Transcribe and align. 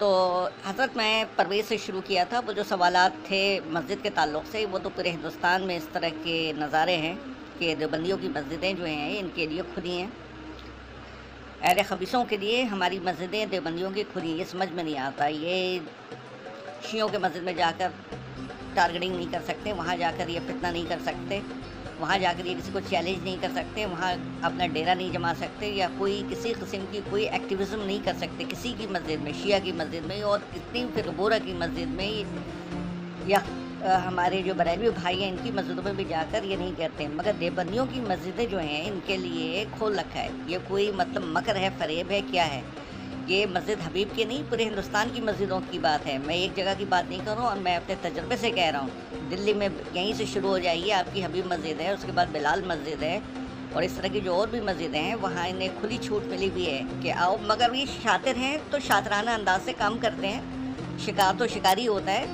तो 0.00 0.08
हज़रत 0.66 0.96
मैं 0.96 1.36
परवेज़ 1.36 1.66
से 1.66 1.76
शुरू 1.78 2.00
किया 2.00 2.24
था। 2.24 2.38
वो 2.40 2.52
जो 2.52 2.64
सवाल 2.64 2.96
थे 3.22 3.38
मस्जिद 3.72 4.00
के 4.02 4.10
ताल्लुक़ 4.10 4.44
से, 4.46 4.64
वो 4.66 4.78
तो 4.78 4.90
पूरे 4.90 5.10
हिंदुस्तान 5.10 5.62
में 5.62 5.76
इस 5.76 5.90
तरह 5.92 6.10
के 6.18 6.36
नज़ारे 6.54 6.94
हैं 6.96 7.16
कि 7.58 7.74
देवबंदियों 7.74 8.18
की 8.18 8.28
मस्जिदें 8.28 8.76
जो 8.76 8.84
हैं, 8.84 9.18
इनके 9.18 9.46
लिए 9.46 9.62
खुली 9.74 9.96
हैं। 9.96 10.12
अहल 11.60 11.82
खबीसों 11.84 12.24
के 12.24 12.36
लिए 12.36 12.62
हमारी 12.66 12.98
मस्जिदें 13.00 13.48
देवबंदियों 13.50 13.90
की 13.92 14.02
खुली 14.12 14.32
ये 14.34 14.44
समझ 14.46 14.68
में 14.70 14.82
नहीं 14.82 14.96
आता। 14.98 15.26
ये 15.26 15.80
शियों 16.86 17.08
के 17.08 17.18
मस्जिद 17.18 17.42
में 17.42 17.54
जाकर 17.56 17.92
टारगेटिंग 18.76 19.14
नहीं 19.14 19.28
कर 19.28 19.40
सकते, 19.42 19.72
वहाँ 19.74 19.96
जाकर 19.96 20.28
ये 20.30 20.40
फितना 20.40 20.70
नहीं 20.70 20.86
कर 20.86 20.98
सकते। 21.02 21.42
वहाँ 22.00 22.18
जाकर 22.18 22.46
ये 22.46 22.54
किसी 22.54 22.72
को 22.72 22.80
चैलेंज 22.80 23.22
नहीं 23.24 23.38
कर 23.38 23.50
सकते, 23.52 23.84
वहाँ 23.86 24.12
अपना 24.44 24.66
डेरा 24.68 24.94
नहीं 24.94 25.10
जमा 25.12 25.32
सकते 25.34 25.66
या 25.68 25.88
कोई 25.98 26.22
किसी 26.28 26.52
किस्म 26.54 26.78
की 26.92 27.00
कोई 27.10 27.24
एक्टिविज़म 27.30 27.80
नहीं 27.80 28.00
कर 28.02 28.14
सकते, 28.16 28.44
किसी 28.46 28.72
की 28.72 28.86
मस्जिद 28.88 29.20
में, 29.20 29.32
शिया 29.34 29.58
की 29.58 29.72
मस्जिद 29.72 30.04
में 30.04 30.22
और 30.22 30.48
इतनी 30.56 30.86
फिर 30.94 31.10
बोरा 31.12 31.38
की 31.38 31.54
मस्जिद 31.58 31.88
में 31.88 32.10
या 33.28 33.42
हमारे 33.98 34.42
जो 34.42 34.54
बरेलवी 34.54 34.90
भाई 34.92 35.16
हैं, 35.16 35.32
इनकी 35.32 35.50
मस्जिदों 35.50 35.82
में 35.82 35.96
भी 35.96 36.04
जाकर 36.04 36.44
ये 36.44 36.56
नहीं 36.56 36.72
करते। 36.74 37.06
मगर 37.08 37.32
देवबंदियों 37.34 37.86
की 37.86 38.00
मस्जिदें 38.00 38.48
जो 38.48 38.58
हैं, 38.58 38.84
इनके 38.86 39.16
लिए 39.16 39.64
खोल 39.70 39.94
रखा 39.94 40.20
है। 40.20 40.50
ये 40.50 40.58
कोई 40.68 40.90
मतलब 40.92 41.24
मकर 41.36 41.56
है, 41.56 41.70
फरेब 41.78 42.10
है, 42.10 42.20
क्या 42.22 42.44
है? 42.44 42.62
ये 43.28 43.46
मस्जिद 43.46 43.80
हबीब 43.80 44.12
की 44.16 44.24
नहीं, 44.24 44.42
पूरे 44.44 44.64
हिंदुस्तान 44.64 45.10
की 45.12 45.20
मस्जिदों 45.20 45.58
की 45.62 45.78
बात 45.78 46.04
है। 46.06 46.16
मैं 46.18 46.34
एक 46.36 46.54
जगह 46.56 46.74
की 46.74 46.84
बात 46.86 47.08
नहीं 47.08 47.18
कर 47.20 47.32
रहा 47.32 47.40
हूँ 47.40 47.48
और 47.48 47.58
मैं 47.58 47.74
अपने 47.76 47.94
तजर्बे 48.02 48.36
से 48.36 48.50
कह 48.50 48.68
रहा 48.70 48.80
हूँ। 48.80 49.28
दिल्ली 49.30 49.52
में 49.54 49.66
यहीं 49.66 50.14
से 50.14 50.26
शुरू 50.26 50.48
हो 50.48 50.58
जाइए 50.58 50.90
आपकी 50.92 51.20
हबीब 51.20 51.52
मस्जिद 51.52 51.80
है, 51.80 51.92
उसके 51.94 52.12
बाद 52.12 52.28
बिलाल 52.28 52.64
मस्जिद 52.66 53.02
है 53.02 53.20
और 53.76 53.84
इस 53.84 53.96
तरह 53.96 54.08
की 54.08 54.20
जो 54.20 54.34
और 54.34 54.50
भी 54.50 54.60
मस्जिदें 54.62 54.98
हैं, 54.98 55.14
वहाँ 55.16 55.46
इन्हें 55.48 55.80
खुली 55.80 55.98
छूट 55.98 56.24
मिली 56.26 56.48
हुई 56.48 56.64
है 56.64 56.82
कि 57.02 57.10
आओ। 57.10 57.38
मगर 57.44 57.74
ये 57.74 57.86
शातिर 57.88 58.36
हैं 58.36 58.58
तो 58.70 58.80
शातराना 58.80 59.34
अंदाज 59.34 59.60
से 59.62 59.72
काम 59.74 59.98
करते 59.98 60.26
हैं। 60.26 60.98
शिकार 60.98 61.34
तो 61.34 61.46
शिकारी 61.48 61.84
होता 61.86 62.12
है, 62.12 62.26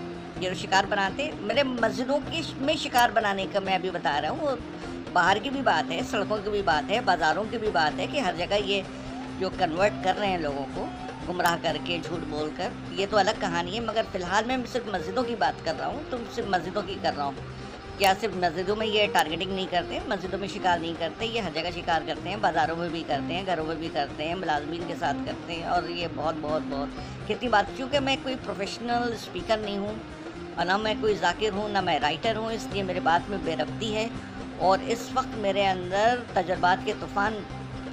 ये 0.42 0.48
जो 0.48 0.54
शिकार 0.56 0.86
बनाते 0.86 1.32
मेरे 1.42 1.62
मस्जिदों 1.64 2.18
की 2.22 2.42
में 2.60 2.76
शिकार 2.78 3.12
बनाने 3.12 3.46
का 3.46 3.60
मैं 3.60 3.74
अभी 3.74 3.90
बता 3.92 4.18
रहा 4.18 4.30
हूँ। 4.32 4.58
बाहर 5.14 5.38
की 5.38 5.50
भी 5.50 5.60
बात 5.62 5.90
है, 5.90 6.02
सड़कों 6.04 6.36
की 6.38 6.50
भी 6.50 6.62
बात 6.64 6.90
है, 6.90 7.00
बाज़ारों 7.04 7.44
की 7.44 7.58
भी 7.58 7.70
बात 7.72 7.92
है 7.94 8.06
कि 8.06 8.20
हर 8.20 8.36
जगह 8.36 8.56
ये 8.66 8.84
जो 9.40 9.50
कन्वर्ट 9.50 10.02
कर 10.04 10.14
रहे 10.14 10.30
हैं 10.30 10.38
लोगों 10.40 10.64
को, 10.64 10.88
गुमराह 11.26 11.56
करके, 11.56 11.98
झूठ 12.00 12.20
बोल 12.30 12.50
कर 12.50 12.72
ये 12.94 13.06
तो 13.06 13.16
अलग 13.16 13.40
कहानी 13.40 13.70
है, 13.70 13.84
मगर 13.86 14.04
फ़िलहाल 14.04 14.44
मैं 14.44 14.64
सिर्फ़ 14.66 14.90
मस्जिदों 14.90 15.22
की 15.24 15.36
बात 15.36 15.60
कर 15.64 15.74
रहा 15.74 15.88
हूँ 15.88 16.08
तो 16.10 16.18
सिर्फ़ 16.34 16.48
मस्जिदों 16.50 16.82
की 16.82 16.94
कर 16.94 17.14
रहा 17.14 17.26
हूँ। 17.26 17.52
क्या 17.98 18.12
सिर्फ़ 18.14 18.36
मस्जिदों 18.36 18.74
में 18.76 18.86
ये 18.86 19.06
टारगेटिंग 19.06 19.52
नहीं 19.52 19.66
करते, 19.66 20.00
मस्जिदों 20.08 20.38
में 20.38 20.46
शिकार 20.48 20.80
नहीं 20.80 20.94
करते, 20.94 21.26
ये 21.26 21.40
हर 21.40 21.52
जगह 21.52 21.70
शिकार 21.70 22.04
करते 22.04 22.28
हैं, 22.28 22.40
बाज़ारों 22.40 22.76
में 22.76 22.90
भी 22.92 23.02
करते 23.02 23.34
हैं, 23.34 23.44
घरों 23.46 23.64
में 23.64 23.78
भी 23.80 23.88
करते 23.88 24.24
हैं, 24.24 24.34
मुलाजमीन 24.34 24.86
के 24.88 24.94
साथ 24.94 25.24
करते 25.26 25.52
हैं, 25.52 25.66
और 25.66 25.90
ये 25.90 26.08
बहुत 26.08 26.34
बहुत 26.34 26.62
बहुत। 26.62 26.94
कितनी 27.28 27.48
बात, 27.48 27.70
क्योंकि 27.76 27.98
मैं 27.98 28.22
कोई 28.22 28.34
प्रोफेशनल 28.36 29.14
स्पीकर 29.16 29.60
नहीं 29.60 29.78
हूँ, 29.78 29.96
और 30.58 30.64
ना 30.64 30.78
मैं 30.78 31.00
कोई 31.00 31.14
जाकिर 31.14 31.52
हूँ, 31.52 31.70
ना 31.70 31.82
मैं 31.82 31.98
राइटर 32.00 32.36
हूँ, 32.36 32.52
इसलिए 32.52 32.82
मेरे 32.82 33.00
बात 33.00 33.28
में 33.28 33.44
बेरबती 33.44 33.92
है, 33.92 34.10
और 34.60 34.82
इस 34.82 35.10
वक्त 35.12 35.38
मेरे 35.38 35.64
अंदर 35.66 36.26
तजर्बात 36.34 36.84
के 36.84 36.92
तूफ़ान 36.92 37.34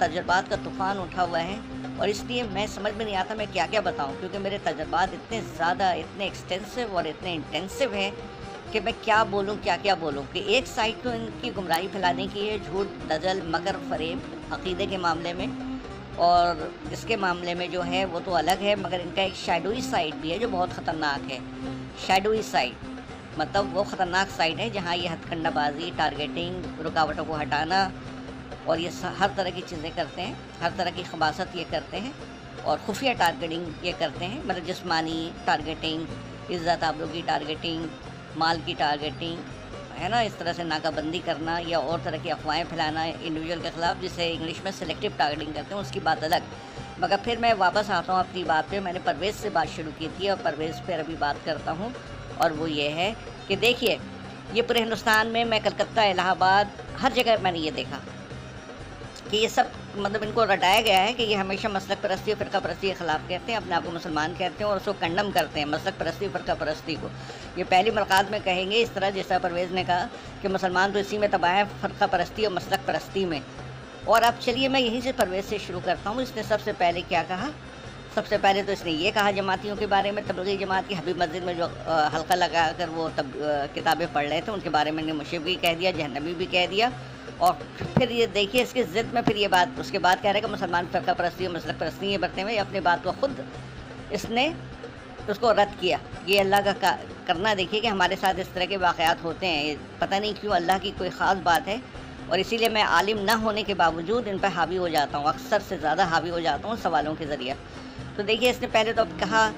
तजर्बात 0.02 0.48
का 0.48 0.56
तूफ़ान 0.58 0.98
उठा 0.98 1.22
हुआ 1.22 1.38
है 1.40 1.58
और 2.00 2.08
इसलिए 2.08 2.42
मैं 2.50 2.66
समझ 2.68 2.92
में 2.92 3.04
नहीं 3.04 3.16
आता 3.16 3.34
मैं 3.34 3.46
क्या 3.52 3.66
क्या 3.66 3.80
बताऊँ, 3.82 4.18
क्योंकि 4.18 4.38
मेरे 4.40 4.58
तजर्बात 4.60 5.14
इतने 5.14 5.40
ज़्यादा, 5.40 5.92
इतने 5.94 6.26
एक्सटेंसिव 6.26 6.94
और 6.96 7.06
इतने 7.06 7.34
इंटेंसिव 7.34 7.94
हैं 7.94 8.12
कि 8.72 8.80
मैं 8.80 8.94
क्या 9.00 9.22
बोलूँ 9.26 9.56
क्या 9.58 9.76
क्या 9.78 9.94
बोलूँ 9.96 10.24
कि 10.32 10.40
एक 10.56 10.66
साइड 10.66 11.02
तो 11.02 11.12
इनकी 11.12 11.50
गुमराही 11.52 11.88
फैलाने 11.88 12.26
की 12.28 12.46
है 12.46 12.58
झूठ, 12.60 12.86
दजल, 13.08 13.42
मकर, 13.48 13.76
फरेब, 13.90 14.22
अकीदे 14.52 14.86
के 14.86 14.98
मामले 14.98 15.32
में 15.34 15.48
और 16.20 16.72
इसके 16.92 17.16
मामले 17.16 17.54
में 17.54 17.70
जो 17.70 17.82
है 17.82 18.04
वो 18.04 18.20
तो 18.20 18.30
अलग 18.34 18.60
है, 18.60 18.74
मगर 18.76 19.00
इनका 19.00 19.22
एक 19.22 19.34
शेडोई 19.36 19.80
साइड 19.82 20.14
भी 20.14 20.30
है 20.30 20.38
जो 20.38 20.48
बहुत 20.48 20.72
ख़तरनाक 20.72 21.30
है। 21.30 21.40
शेडोई 22.06 22.42
साइड 22.44 22.90
मतलब 23.38 23.72
वो 23.74 23.82
ख़तरनाक 23.84 24.28
साइड 24.30 24.58
है 24.58 24.70
जहाँ 24.70 24.96
ये 24.96 25.08
हथकंडाबाजी 25.08 25.90
टारगेटिंग 25.98 26.80
रुकावटों 26.82 27.24
को 27.24 27.34
हटाना 27.34 27.84
और 28.68 28.80
ये 28.80 28.90
हर 29.18 29.34
तरह 29.36 29.50
की 29.50 29.60
चीज़ें 29.62 29.90
करते 29.94 30.22
हैं, 30.22 30.36
हर 30.60 30.70
तरह 30.78 30.90
की 30.90 31.02
खबासत 31.04 31.56
ये 31.56 31.64
करते 31.70 31.96
हैं 31.98 32.14
और 32.64 32.78
खुफिया 32.78 33.12
टारगेटिंग 33.14 33.66
ये 33.84 33.92
करते 34.00 34.24
हैं 34.24 34.44
मतलब 34.44 34.64
जिसमानी 34.64 35.32
टारगेटिंग 35.46 36.06
इज़्ज़त 36.50 36.84
आबरू 36.84 37.06
की 37.08 37.22
टारगेटिंग 37.22 37.88
माल 38.38 38.60
की 38.66 38.74
टारगेटिंग 38.74 39.38
है 39.94 40.08
ना? 40.08 40.20
इस 40.22 40.38
तरह 40.38 40.52
से 40.52 40.64
नाकाबंदी 40.64 41.18
करना 41.20 41.58
या 41.60 41.78
और 41.80 42.00
तरह 42.04 42.18
की 42.18 42.28
अफवाहें 42.30 42.64
फैलाना 42.64 43.04
इंडिविजुअल 43.04 43.60
के 43.60 43.70
ख़िलाफ़ 43.70 44.00
जिसे 44.00 44.28
इंग्लिश 44.28 44.62
में 44.64 44.70
सिलेक्टिव 44.72 45.14
टारगेटिंग 45.18 45.54
करते 45.54 45.74
हैं, 45.74 45.80
उसकी 45.82 46.00
बात 46.00 46.24
अलग। 46.24 46.42
मगर 47.00 47.16
फिर 47.16 47.38
मैं 47.38 47.52
वापस 47.56 47.90
आता 47.90 48.12
हूँ 48.12 48.20
अपनी 48.20 48.44
बात 48.44 48.70
पे। 48.70 48.80
मैंने 48.80 48.98
परवेज़ 49.00 49.36
से 49.36 49.50
बात 49.50 49.68
शुरू 49.68 49.90
की 49.98 50.08
थी 50.10 50.28
और 50.28 50.36
परवेज़ 50.44 50.80
पर 50.86 51.00
अभी 51.00 51.16
बात 51.16 51.44
करता 51.44 51.72
हूँ 51.72 51.92
और 52.40 52.52
वो 52.52 52.66
ये 52.66 52.88
है 52.90 53.14
कि 53.48 53.56
देखिए, 53.58 53.98
ये 54.54 54.62
पूरे 54.62 54.80
हिंदुस्तान 54.80 55.28
में 55.28 55.44
मैं 55.44 55.62
कलकत्ता, 55.62 56.04
इलाहाबाद, 56.04 56.72
हर 56.98 57.12
जगह 57.12 57.42
मैंने 57.42 57.58
ये 57.58 57.70
देखा। 57.72 58.00
कि 59.32 59.38
ये 59.38 59.48
सब 59.48 59.70
मतलब 59.96 60.22
इनको 60.22 60.44
रटाया 60.44 60.80
गया 60.82 60.98
है 61.00 61.12
कि 61.14 61.22
ये 61.24 61.34
हमेशा 61.34 61.68
मसलक 61.68 61.98
परस्ती 62.02 62.32
और 62.32 62.38
फ़िरका 62.38 62.60
परस्ती 62.60 62.88
के 62.88 62.94
ख़िलाफ़ 62.94 63.22
कहते 63.28 63.52
हैं, 63.52 63.58
अपने 63.58 63.74
आप 63.74 63.84
को 63.84 63.90
मुसलमान 63.90 64.32
कहते 64.34 64.64
हैं 64.64 64.70
और 64.70 64.76
उसको 64.76 64.92
कंडम 65.00 65.30
करते 65.32 65.60
हैं 65.60 65.66
मसलक 65.68 65.94
परस्ती 66.00 66.28
फ़िरका 66.28 66.54
परस्ती 66.54 66.94
को। 66.94 67.10
ये 67.58 67.64
पहली 67.64 67.90
मुलाकात 67.90 68.30
में 68.30 68.40
कहेंगे 68.42 68.76
इस 68.78 68.92
तरह, 68.94 69.10
जैसा 69.10 69.38
परवेज़ 69.38 69.72
ने 69.72 69.84
कहा 69.84 70.08
कि 70.42 70.48
मुसलमान 70.48 70.92
तो 70.92 70.98
इसी 70.98 71.18
में 71.18 71.30
तबाह 71.30 71.52
है, 71.52 71.64
फ़िरका 71.80 72.06
परस्ती 72.06 72.44
और 72.44 72.52
मसलक 72.52 72.80
परस्ती 72.86 73.24
में। 73.24 73.40
और 74.08 74.22
अब 74.22 74.38
चलिए 74.38 74.68
मैं 74.68 74.80
यहीं 74.80 75.00
से 75.00 75.12
परवेज़ 75.14 75.46
से 75.46 75.58
शुरू 75.60 75.80
करता 75.80 76.10
हूँ। 76.10 76.22
इसने 76.22 76.42
सबसे 76.42 76.72
पहले 76.74 77.02
क्या 77.04 77.22
कहा? 77.24 77.48
सबसे 78.14 78.38
पहले 78.38 78.62
तो 78.62 78.72
इसने 78.72 78.90
ये 78.92 79.10
कहा 79.10 79.30
जमातियों 79.32 79.76
के 79.76 79.86
बारे 79.86 80.10
में, 80.12 80.24
तबलीगी 80.26 80.64
जमात 80.64 80.88
की 80.88 80.94
हबीब 80.94 81.22
मस्जिद 81.22 81.44
में 81.44 81.56
जो 81.56 81.66
हल्का 82.14 82.34
लगा 82.34 82.66
कर 82.78 82.88
वो 82.90 83.08
तब 83.16 83.32
किताबें 83.74 84.12
पढ़ 84.12 84.26
रहे 84.26 84.40
थे, 84.40 84.52
उनके 84.52 84.70
बारे 84.70 84.90
में 84.90 85.02
मुशीब 85.14 85.42
भी 85.42 85.54
कह 85.56 85.74
दिया 85.74 85.90
जहनबी 85.92 86.34
भी 86.34 86.46
कह 86.48 86.66
दिया। 86.66 86.92
और 87.42 87.52
फिर 87.98 88.12
ये 88.12 88.26
देखिए 88.34 88.62
इसकी 88.62 88.82
ज़िद 88.84 89.10
में 89.14 89.22
फिर 89.22 89.36
ये 89.36 89.48
बात, 89.48 89.78
उसके 89.80 89.98
बाद 90.00 90.16
कह 90.16 90.30
रहे 90.30 90.32
हैं 90.32 90.42
कि 90.42 90.50
मुसलमान 90.50 90.86
फ़िरका 90.88 91.12
परस्ती 91.14 91.46
और 91.46 91.54
मसलक 91.54 91.78
परस्ती 91.78 92.10
ये 92.10 92.18
बरते 92.18 92.42
हुए 92.42 92.56
अपनी 92.58 92.80
बात 92.82 93.04
को 93.04 93.12
ख़ुद 93.12 93.44
इसने 94.12 94.52
उसको 95.30 95.50
रद्द 95.52 95.74
किया। 95.80 95.98
ये 96.28 96.38
अल्लाह 96.40 96.72
का 96.72 96.90
करना 97.26 97.54
देखिए 97.54 97.80
कि 97.80 97.88
हमारे 97.88 98.16
साथ 98.16 98.38
इस 98.40 98.52
तरह 98.54 98.66
के 98.66 98.76
वाक़ात 98.78 99.22
होते 99.24 99.46
हैं। 99.46 99.76
पता 100.00 100.18
नहीं 100.18 100.34
क्यों 100.34 100.52
अल्लाह 100.54 100.78
की 100.78 100.90
कोई 100.98 101.08
ख़ास 101.10 101.38
बात 101.44 101.68
है 101.68 101.80
और 102.30 102.38
इसीलिए 102.40 102.68
मैं 102.68 102.82
आलिम 102.94 103.18
ना 103.24 103.34
होने 103.36 103.62
के 103.62 103.74
बावजूद 103.74 104.28
इन 104.28 104.38
पर 104.38 104.48
हावी 104.50 104.76
हो 104.76 104.88
जाता 104.88 105.18
हूँ, 105.18 105.28
अक्सर 105.28 105.60
से 105.60 105.78
ज़्यादा 105.78 106.04
हावी 106.06 106.30
हो 106.30 106.40
जाता 106.40 106.68
हूँ 106.68 106.76
सवालों 106.78 107.14
के 107.14 107.26
ज़रिए। 107.26 107.54
तो 108.16 108.22
देखिए 108.22 108.50
इसने 108.50 108.66
पहले 108.68 108.92
तो 108.92 109.02
अब 109.02 109.18
कहा 109.20 109.48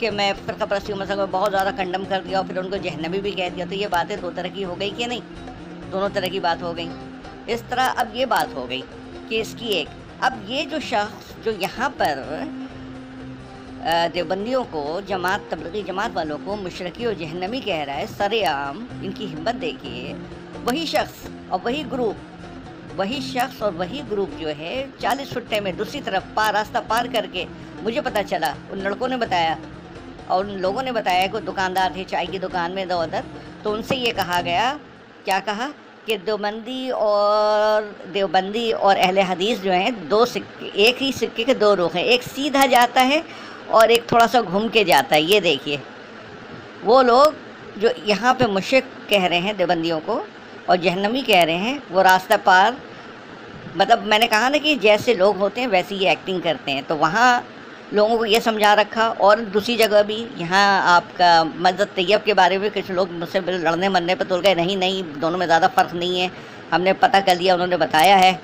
कि 0.00 0.10
मैं 0.12 0.32
फ़िरका 0.36 0.66
परस्ती 0.66 0.94
मसल 0.94 1.16
को 1.16 1.26
बहुत 1.28 1.50
ज़्यादा 1.50 1.70
कंडम 1.74 2.04
कर 2.06 2.22
दिया 2.22 2.38
और 2.38 2.46
फिर 2.46 2.58
उनको 2.58 2.76
जहनबी 2.78 3.20
भी 3.20 3.32
कह 3.32 3.48
दिया। 3.50 3.66
तो 3.66 3.74
ये 3.74 3.88
बातें 3.88 4.20
दो 4.20 4.30
तरह 4.32 4.48
की 4.50 4.62
हो 4.62 4.74
गई 4.74 4.90
कि 4.92 5.06
नहीं? 5.06 5.22
दोनों 5.90 6.08
तरह 6.10 6.28
की 6.28 6.40
बात 6.40 6.62
हो 6.62 6.72
गई। 6.74 6.88
इस 7.50 7.68
तरह 7.70 7.86
अब 8.02 8.12
ये 8.16 8.26
बात 8.26 8.54
हो 8.54 8.64
गई 8.66 8.82
कि 9.28 9.40
इसकी 9.40 9.68
एक, 9.70 9.88
अब 10.24 10.46
ये 10.48 10.64
जो 10.66 10.80
शख्स 10.82 11.34
जो 11.44 11.52
यहाँ 11.52 11.88
पर 12.00 12.22
देवबंदियों 14.14 14.62
को, 14.64 15.00
जमात, 15.08 15.48
तबलीगी 15.50 15.82
जमात 15.82 16.14
वालों 16.14 16.38
को 16.38 16.56
मशरकी 16.56 17.06
और 17.06 17.14
जहनमी 17.14 17.60
कह 17.60 17.82
रहा 17.84 17.96
है, 17.96 18.06
सरेआम, 18.06 18.78
इनकी 19.04 19.26
हिम्मत 19.26 19.54
देखिए, 19.54 20.14
वही 20.64 20.86
शख्स 20.86 21.26
और 21.52 21.60
वही 21.60 21.82
ग्रुप, 21.84 22.16
वही 22.96 23.20
शख्स 23.22 23.62
और 23.62 23.72
वही 23.74 24.00
ग्रुप 24.08 24.30
जो 24.40 24.48
है, 24.48 24.74
चालीस 25.00 25.32
छुट्टे 25.32 25.60
में 25.60 25.76
दूसरी 25.76 26.00
तरफ़ 26.00 26.34
पार, 26.36 26.52
रास्ता 26.54 26.80
पार 26.90 27.08
करके, 27.08 27.46
मुझे 27.82 28.00
पता 28.00 28.22
चला, 28.24 28.54
उन 28.72 28.78
लड़कों 28.78 29.08
ने 29.08 29.16
बताया, 29.16 29.56
और 30.30 30.46
उन 30.46 30.56
लोगों 30.58 30.82
ने 30.82 30.92
बताया 30.92 31.26
कि 31.26 31.40
दुकानदार 31.40 31.94
थे, 31.96 32.04
चाय 32.04 32.26
की 32.26 32.38
दुकान 32.38 32.72
में 32.72 32.86
दो 32.88 33.04
तो 33.64 33.72
उनसे 33.72 33.96
ये 33.96 34.12
कहा 34.12 34.40
गया, 34.40 34.72
क्या 35.24 35.40
कहा? 35.40 35.68
कि 36.06 36.16
देवबंदी 36.16 36.90
और 36.90 37.82
देवबंदी 38.12 38.70
और 38.72 38.96
अहले 38.96 39.22
हदीस 39.22 39.60
जो 39.60 39.72
हैं, 39.72 40.08
दो 40.08 40.24
सिक्के, 40.26 40.66
एक 40.82 40.96
ही 40.96 41.12
सिक्के 41.12 41.44
के 41.44 41.54
दो 41.54 41.72
रुख 41.74 41.94
हैं। 41.94 42.04
एक 42.04 42.22
सीधा 42.22 42.66
जाता 42.66 43.00
है 43.00 43.22
और 43.70 43.90
एक 43.90 44.10
थोड़ा 44.12 44.26
सा 44.26 44.40
घूम 44.42 44.68
के 44.68 44.84
जाता 44.84 45.14
है। 45.16 45.22
ये 45.22 45.40
देखिए, 45.40 45.80
वो 46.84 47.02
लोग 47.02 47.34
जो 47.78 47.90
यहाँ 48.06 48.34
पे 48.34 48.46
मुशक 48.46 48.84
कह 49.10 49.26
रहे 49.26 49.38
हैं 49.38 49.56
देवबंदियों 49.56 50.00
को 50.00 50.24
और 50.70 50.76
जहनमी 50.76 51.22
कह 51.22 51.42
रहे 51.42 51.56
हैं, 51.56 51.82
वो 51.90 52.02
रास्ता 52.02 52.36
पार 52.36 52.76
मतलब 53.76 54.06
मैंने 54.06 54.26
कहा 54.26 54.48
ना 54.48 54.58
कि 54.58 54.74
जैसे 54.76 55.14
लोग 55.14 55.36
होते 55.36 55.60
हैं, 55.60 55.68
वैसे 55.68 55.94
ही 55.94 56.06
एक्टिंग 56.06 56.42
करते 56.42 56.72
हैं। 56.72 56.82
तो 56.82 56.96
वहाँ 56.96 57.44
लोगों 57.92 58.16
को 58.18 58.24
ये 58.24 58.40
समझा 58.40 58.72
रखा 58.74 59.08
और 59.08 59.40
दूसरी 59.46 59.76
जगह 59.76 60.02
भी 60.02 60.16
यहाँ 60.38 60.82
आपका 60.86 61.28
मस्जिद 61.44 61.88
तैयब 61.96 62.22
के 62.22 62.34
बारे 62.34 62.58
में 62.58 62.70
कुछ 62.70 62.90
लोग 62.90 63.10
मुझसे 63.12 63.40
लड़ने 63.40 63.88
मरने 63.88 64.14
पर 64.14 64.24
तुल 64.26 64.40
गए, 64.40 64.54
नहीं 64.54 64.76
नहीं, 64.76 65.02
दोनों 65.20 65.38
में 65.38 65.46
ज़्यादा 65.46 65.68
फ़र्क 65.68 65.92
नहीं 65.94 66.20
है, 66.20 66.30
हमने 66.72 66.92
पता 66.94 67.20
कर 67.20 67.36
लिया, 67.36 67.54
उन्होंने 67.54 67.76
बताया 67.76 68.16
है। 68.16 68.38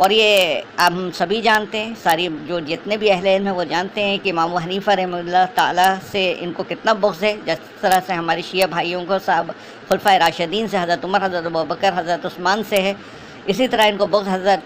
और 0.00 0.12
ये 0.12 0.64
हम 0.80 1.10
सभी 1.12 1.40
जानते 1.42 1.78
हैं, 1.78 1.94
सारी 1.94 2.28
जो 2.48 2.60
जितने 2.62 2.96
भी 2.96 3.08
अहल 3.10 3.26
हैं 3.26 3.50
वो 3.52 3.64
जानते 3.64 4.00
हैं 4.00 4.18
कि 4.18 4.28
इमाम 4.28 4.56
हनीफ़ा 4.58 4.92
रहमल्ला 4.94 5.44
ताला 5.52 5.94
से 6.12 6.30
इनको 6.32 6.62
कितना 6.64 6.94
बुख्स 6.96 7.22
है, 7.22 7.34
जिस 7.46 7.58
तरह 7.82 8.00
से 8.00 8.12
हमारे 8.14 8.42
शिया 8.42 8.66
भाइयों 8.66 9.04
को 9.04 9.18
साहब 9.20 9.54
खुलफा 9.88 10.16
राशिदीन 10.16 10.68
से 10.68 10.78
हज़रत 10.78 11.04
उमर, 11.04 11.22
हज़रत 11.22 11.52
बकर, 11.68 11.92
हज़रत 11.94 12.26
उस्मान 12.26 12.62
से 12.62 12.76
है। 12.78 12.96
इसी 13.48 13.68
तरह 13.68 13.84
इनको 13.86 14.06
बुख्स 14.06 14.28
हज़रत 14.28 14.62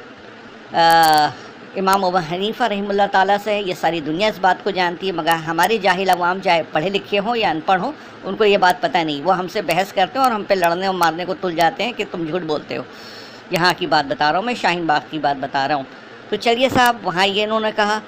इमाम 1.75 2.03
अबू 2.03 2.19
हनीफ़ा 2.21 2.67
रहीमुल्लाह 2.67 3.07
ताला 3.09 3.37
से, 3.39 3.59
ये 3.61 3.75
सारी 3.75 4.01
दुनिया 4.01 4.29
इस 4.29 4.39
बात 4.39 4.63
को 4.63 4.71
जानती 4.71 5.07
है, 5.07 5.13
मगर 5.13 5.37
हमारे 5.45 5.79
जाहिल 5.79 6.09
अवाम 6.09 6.41
चाहे 6.41 6.63
पढ़े 6.71 6.91
लिखे 6.91 7.17
हों 7.19 7.35
या 7.37 7.51
अनपढ़ 7.51 7.81
हों, 7.81 7.93
उनको 8.25 8.45
ये 8.45 8.59
बात 8.59 8.81
पता 8.83 9.03
नहीं। 9.03 9.23
वो 9.23 9.33
हमसे 9.33 9.63
बहस 9.63 9.93
करते 9.93 10.19
हैं 10.19 10.27
और 10.27 10.33
हम 10.33 10.45
पे 10.45 10.55
लड़ने 10.55 10.87
और 10.87 10.95
मारने 10.95 11.25
को 11.25 11.35
तुल 11.35 11.55
जाते 11.55 11.85
हैं 11.85 11.95
कि 11.95 12.05
तुम 12.05 12.27
झूठ 12.27 12.43
बोलते 12.43 12.75
हो। 12.75 12.85
यहाँ 13.53 13.73
की 13.75 13.87
बात 13.87 14.05
बता 14.05 14.29
रहा 14.31 14.39
हूँ, 14.39 14.47
मैं 14.47 14.55
शाहीन 14.55 14.87
बाग 14.87 15.03
की 15.11 15.19
बात 15.19 15.37
बता 15.39 15.65
रहा 15.67 15.77
हूँ। 15.77 15.87
तो 16.31 16.37
चलिए 16.37 16.69
साहब, 16.69 17.01
वहाँ 17.05 17.27
ये 17.27 17.43
इन्होंने 17.43 17.73
कहा। 17.73 18.01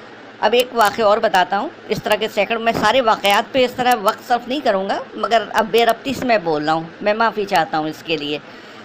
अब 0.43 0.55
एक 0.55 0.75
वाक़ 0.75 1.01
और 1.03 1.21
बताता 1.21 1.57
हूँ। 1.57 1.71
इस 1.91 2.03
तरह 2.05 2.17
के 2.17 2.29
सैकड़, 2.29 2.59
मैं 2.59 2.73
सारे 2.73 3.01
वाक़ात 3.03 3.51
पे 3.53 3.65
इस 3.65 3.77
तरह 3.77 3.95
वक्त 4.03 4.23
सर्फ 4.23 4.49
नहीं 4.49 4.61
करूँगा, 4.61 5.01
मगर 5.17 5.49
अब 5.51 5.71
बेरबती 5.71 6.15
से 6.15 6.27
मैं 6.27 6.43
बोल 6.45 6.63
रहा 6.63 6.75
हूँ। 6.75 6.89
मैं 7.03 7.15
माफ़ी 7.15 7.45
चाहता 7.47 7.79
हूँ 7.79 7.89
इसके 7.89 8.17
लिए। 8.17 8.41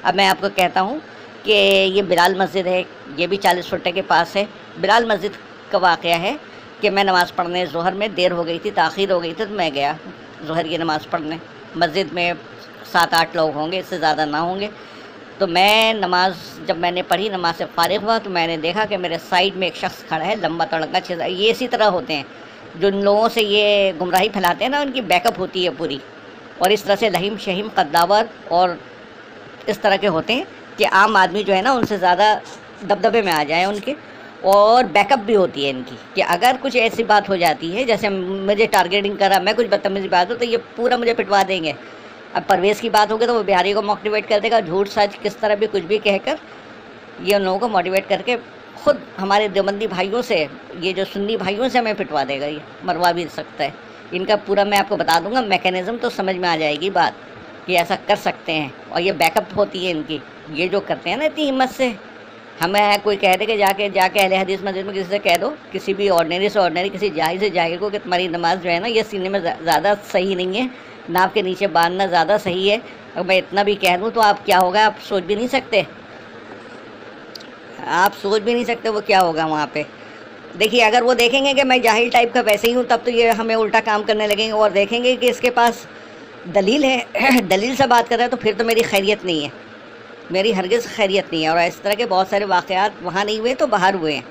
अब 0.06 0.16
मैं 0.16 0.28
आपको 0.28 0.50
कहता 0.50 0.82
हूँ 0.82 1.00
कि 1.46 1.54
ये 1.54 2.02
बिलाल 2.04 2.36
मस्जिद 2.40 2.68
है, 2.68 2.82
ये 3.18 3.28
भी 3.28 3.38
चालीस 3.38 3.70
फुटे 3.70 3.92
के 3.92 4.02
पास 4.02 4.36
है। 4.38 4.48
बिलाल 4.80 5.06
मस्जिद 5.06 5.34
का 5.72 5.78
वाक़ 5.80 6.06
है 6.08 6.38
कि 6.82 6.90
मैं 6.90 7.04
नमाज़ 7.04 7.32
पढ़ने 7.34 7.66
जहर 7.68 7.94
में 7.94 8.14
देर 8.16 8.32
हो 8.32 8.44
गई 8.44 8.60
थी, 8.60 8.72
ताख़िर 8.72 9.12
हो 9.12 9.20
गई 9.20 9.34
थी 9.34 9.46
तो 9.46 9.56
मैं 9.56 9.72
गया 9.74 9.98
जहर 10.48 10.68
की 10.68 10.78
नमाज़ 10.78 11.08
पढ़ने। 11.10 11.40
मस्जिद 11.78 12.14
में 12.14 12.34
सात 12.94 13.14
आठ 13.14 13.36
लोग 13.36 13.54
होंगे, 13.54 13.80
इससे 13.80 13.98
ज़्यादा 13.98 14.26
ना 14.26 14.40
होंगे। 14.40 14.70
तो 15.40 15.48
मैं 15.48 15.94
नमाज़, 15.96 16.36
जब 16.68 16.78
मैंने 16.78 17.02
पढ़ी, 17.04 17.30
नमाज़ 17.30 17.56
से 17.56 17.66
फारिग 17.68 18.02
हुआ 18.02 18.18
तो 18.20 18.30
मैंने 18.30 18.58
देखा 18.60 18.86
कि 18.86 18.98
मेरे 18.98 19.18
साइड 19.20 19.56
में 19.56 19.68
एक 19.68 19.76
शख्स 19.76 20.04
खड़ा 20.10 20.26
है, 20.26 20.36
लंबा 20.42 20.66
तड़का 20.66 21.00
छः 21.00 21.24
ये 21.26 21.50
इसी 21.52 21.68
तरह 21.68 21.86
होते 21.88 22.14
हैं। 22.14 22.26
जो 22.80 22.90
लोगों 22.92 23.28
से 23.30 23.42
ये 23.42 23.94
गुमराही 24.00 24.30
फैलाते 24.30 24.64
हैं 24.64 24.72
ना, 24.72 24.82
उनकी 24.82 25.02
बैकअप 25.04 25.40
होती 25.40 25.64
है 25.64 25.70
पूरी। 25.78 26.00
और 26.62 26.72
इस 26.72 26.84
तरह 26.86 26.96
से 26.96 27.10
लहीम 27.10 27.38
शहीम 27.38 27.70
कद्दावर 27.78 28.30
और 28.52 28.78
इस 29.70 29.82
तरह 29.82 29.98
के 29.98 30.08
होते 30.08 30.34
हैं 30.34 30.46
कि 30.78 30.84
आम 30.84 31.18
आदमी 31.18 31.44
जो 31.44 31.54
है 31.54 31.62
ना, 31.62 31.74
उनसे 31.74 31.98
ज़्यादा 31.98 32.34
दबदबे 32.84 33.22
में 33.22 33.32
आ 33.32 33.44
जाए 33.44 33.66
उनके। 33.66 33.96
और 34.46 34.86
बैकअप 34.88 35.20
भी 35.20 35.34
होती 35.34 35.64
है 35.64 35.70
इनकी, 35.70 35.96
कि 36.16 36.22
अगर 36.24 36.58
कुछ 36.58 36.76
ऐसी 36.78 37.04
बात 37.04 37.30
हो 37.30 37.38
जाती 37.38 37.70
है, 37.72 37.84
जैसे 37.86 38.10
मुझे 38.10 38.68
टारगेटिंग 38.68 39.18
करा, 39.18 39.40
मैं 39.40 39.56
कुछ 39.56 39.68
बदतमीजी 39.68 40.08
बात 40.10 40.30
हो 40.30 40.36
तो 40.36 40.46
ये 40.46 40.58
पूरा 40.78 40.98
मुझे 40.98 41.14
पिटवा 41.14 41.44
देंगे। 41.44 41.76
अब 42.36 42.44
परवेज़ 42.44 42.82
की 42.82 42.90
बात 42.90 43.12
होगी 43.12 43.26
तो 43.26 43.34
वो 43.34 43.44
बिहारी 43.44 43.74
को 43.74 43.82
मोटिवेट 43.84 44.28
कर 44.28 44.40
देगा, 44.40 44.60
झूठ 44.62 44.88
सच 44.90 45.16
किस 45.24 45.40
तरह 45.40 45.56
भी 45.56 45.68
कुछ 45.68 45.84
भी 45.84 45.98
कहकर, 46.00 46.38
ये 47.22 47.36
उन 47.36 47.42
लोगों 47.42 47.60
को 47.60 47.68
मोटिवेट 47.70 48.08
करके 48.08 48.36
खुद 48.84 49.02
हमारे 49.18 49.48
देवबंदी 49.50 49.88
भाइयों 49.88 50.22
से, 50.22 50.38
ये 50.80 50.94
जो 50.94 51.06
सुन्नी 51.06 51.38
भाइयों 51.38 51.70
से 51.70 51.80
हमें 51.80 51.96
पिटवा 51.96 52.24
देगा, 52.24 52.46
ये 52.46 52.62
मरवा 52.86 53.12
भी 53.12 53.26
सकता 53.30 53.64
है। 53.64 53.74
इनका 54.14 54.36
पूरा 54.38 54.64
मैं 54.66 54.78
आपको 54.78 54.98
बता 54.98 55.20
दूँगा 55.20 55.42
मैकेनिज़्म 55.44 55.98
तो 55.98 56.10
समझ 56.12 56.36
में 56.36 56.48
आ 56.50 56.56
जाएगी 56.58 56.90
बात, 56.92 57.16
कि 57.68 57.74
ऐसा 57.76 57.96
कर 58.08 58.16
सकते 58.18 58.52
हैं, 58.52 58.74
और 58.92 59.02
ये 59.02 59.12
बैकअप 59.14 59.50
होती 59.58 59.86
है 59.86 59.92
इनकी। 59.92 60.22
ये 60.54 60.68
जो 60.68 60.80
करते 60.82 61.10
हैं 61.10 61.18
ना, 61.18 61.26
इतनी 61.26 61.46
हिम्मत 61.46 61.70
से 61.72 61.90
हमें 62.62 63.02
कोई 63.02 63.16
कह 63.18 63.36
दे 63.36 63.46
कि 63.46 63.56
जाके 63.58 63.90
जाके 63.90 64.20
अहले 64.20 64.38
हदीस 64.38 64.64
मस्जिद 64.64 64.86
में 64.86 64.94
किसी 64.96 65.10
से 65.10 65.20
कह 65.20 65.38
दो, 65.38 65.50
किसी 65.72 65.94
भी 65.94 66.10
ऑर्डनरी 66.12 66.50
से 66.50 66.60
ऑर्डनरी 66.60 66.90
किसी 66.90 67.10
ज़ाहिर 67.10 67.40
से 67.40 67.50
ज़ाहिर 67.50 67.78
को 67.80 67.90
कि 67.90 68.00
तुम्हारी 68.00 68.28
नमाज़ 68.30 68.60
जो 68.60 68.70
है 68.70 68.80
ना, 68.80 68.88
ये 68.88 69.04
सीने 69.04 69.30
में 69.30 69.40
ज़्यादा 69.42 69.94
सही 70.12 70.36
नहीं 70.36 70.56
है 70.56 70.70
नाप 71.10 71.34
के 71.34 71.42
नीचे 71.42 71.68
बांधना 71.70 72.06
ज़्यादा 72.08 72.38
सही 72.40 72.68
है। 72.68 72.78
अगर 73.16 73.28
मैं 73.28 73.38
इतना 73.38 73.64
भी 73.64 73.76
कह 73.78 73.98
दूँ 73.98 74.12
तो 74.12 74.22
आप 74.22 74.44
क्या 74.46 74.58
होगा? 74.60 74.86
आप 74.86 74.98
सोच 75.08 75.24
भी 75.24 75.36
नहीं 75.36 75.48
सकते। 75.48 75.86
आप 77.88 78.14
सोच 78.14 78.42
भी 78.42 78.54
नहीं 78.54 78.66
सकते 78.66 78.90
वो 78.90 79.02
क्या 79.02 79.20
होगा 79.20 79.46
वहाँ 79.46 79.66
पर 79.68 79.86
देखिए, 80.58 80.82
अगर 80.82 81.04
वो 81.04 81.14
देखेंगे 81.16 81.54
कि 81.54 81.64
मैं 81.64 81.82
जाहिल 81.82 82.10
टाइप 82.10 82.34
का 82.34 82.42
वैसे 82.44 82.68
ही 82.68 82.74
हूँ, 82.74 82.84
तब 82.86 83.02
तो 83.06 83.12
ये 83.12 83.30
हमें 83.32 83.56
उल्टा 83.56 83.80
काम 83.82 84.04
करने 84.04 84.28
लगेंगे 84.28 84.52
और 84.54 84.72
देखेंगे 84.72 85.16
कि 85.16 85.30
इसके 85.30 85.50
पास 85.50 85.86
दलील 86.50 86.84
है। 86.86 87.42
दलील 87.48 87.76
से 87.76 87.88
बात 87.88 88.08
कर 88.08 88.18
रहा 88.18 88.24
है 88.24 88.30
तो 88.30 88.38
फिर 88.38 88.54
तो 88.54 88.64
मेरी 88.66 88.82
खैरियत 88.84 89.26
नहीं 89.26 89.44
है। 89.44 89.52
मेरी 90.32 90.52
हरगिज़ 90.54 90.88
खैरियत 90.88 91.30
नहीं 91.34 91.44
है 91.44 91.50
और 91.50 91.60
इस 91.60 91.82
तरह 91.84 91.96
के 91.96 92.06
बहुत 92.08 92.30
सारे 92.30 92.46
वाक़ात 92.48 93.02
वहाँ 93.04 93.24
नहीं 93.26 93.40
हुए 93.40 93.54
तो 93.54 93.68
बाहर 93.68 93.96
हुए 93.96 94.14
हैं। 94.14 94.26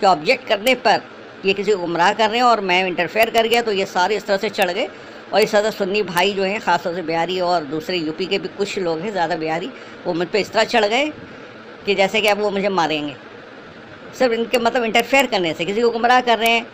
कि 0.00 0.06
ऑब्जेक्ट 0.06 0.48
करने 0.48 0.74
पर 0.76 1.02
ये 1.44 1.52
किसी 1.52 1.72
को 1.72 1.78
गुमराह 1.78 2.12
कर 2.12 2.30
रहे 2.30 2.38
हैं 2.38 2.44
और 2.44 2.60
मैं 2.62 2.86
इंटरफेयर 2.86 3.30
कर 3.30 3.46
गया 3.46 3.62
तो 3.62 3.72
ये 3.72 3.84
सारे 3.86 4.16
इस 4.16 4.26
तरह 4.26 4.36
से 4.36 4.48
चढ़ 4.50 4.70
गए। 4.70 4.88
और 5.26 5.40
इस 5.40 5.52
तरह 5.52 5.70
सुन्नी 5.72 6.02
भाई 6.04 6.32
जो 6.32 6.42
हैं, 6.42 6.60
ख़ासतौर 6.60 6.94
से 6.94 7.02
बिहारी 7.02 7.38
और 7.42 7.64
दूसरे 7.66 7.96
यूपी 7.96 8.26
के 8.26 8.38
भी 8.38 8.48
कुछ 8.48 8.78
लोग 8.78 9.00
हैं, 9.00 9.10
ज़्यादा 9.12 9.36
बिहारी, 9.36 9.70
वो 10.06 10.12
मुझ 10.14 10.26
पर 10.28 10.38
इस 10.38 10.52
तरह 10.52 10.64
चढ़ 10.66 10.84
गए 10.84 11.10
कि 11.86 11.94
जैसे 11.94 12.20
कि 12.20 12.28
अब 12.28 12.38
वो 12.38 12.50
मुझे 12.50 12.68
मारेंगे। 12.70 13.14
सिर्फ़ 14.18 14.34
इनके 14.34 14.58
मतलब 14.58 14.84
इंटरफेयर 14.84 15.26
करने 15.26 15.52
से, 15.54 15.64
किसी 15.64 15.80
को 15.80 15.90
गुमराह 15.90 16.20
कर 16.20 16.38
रहे 16.38 16.50
हैं 16.50 16.66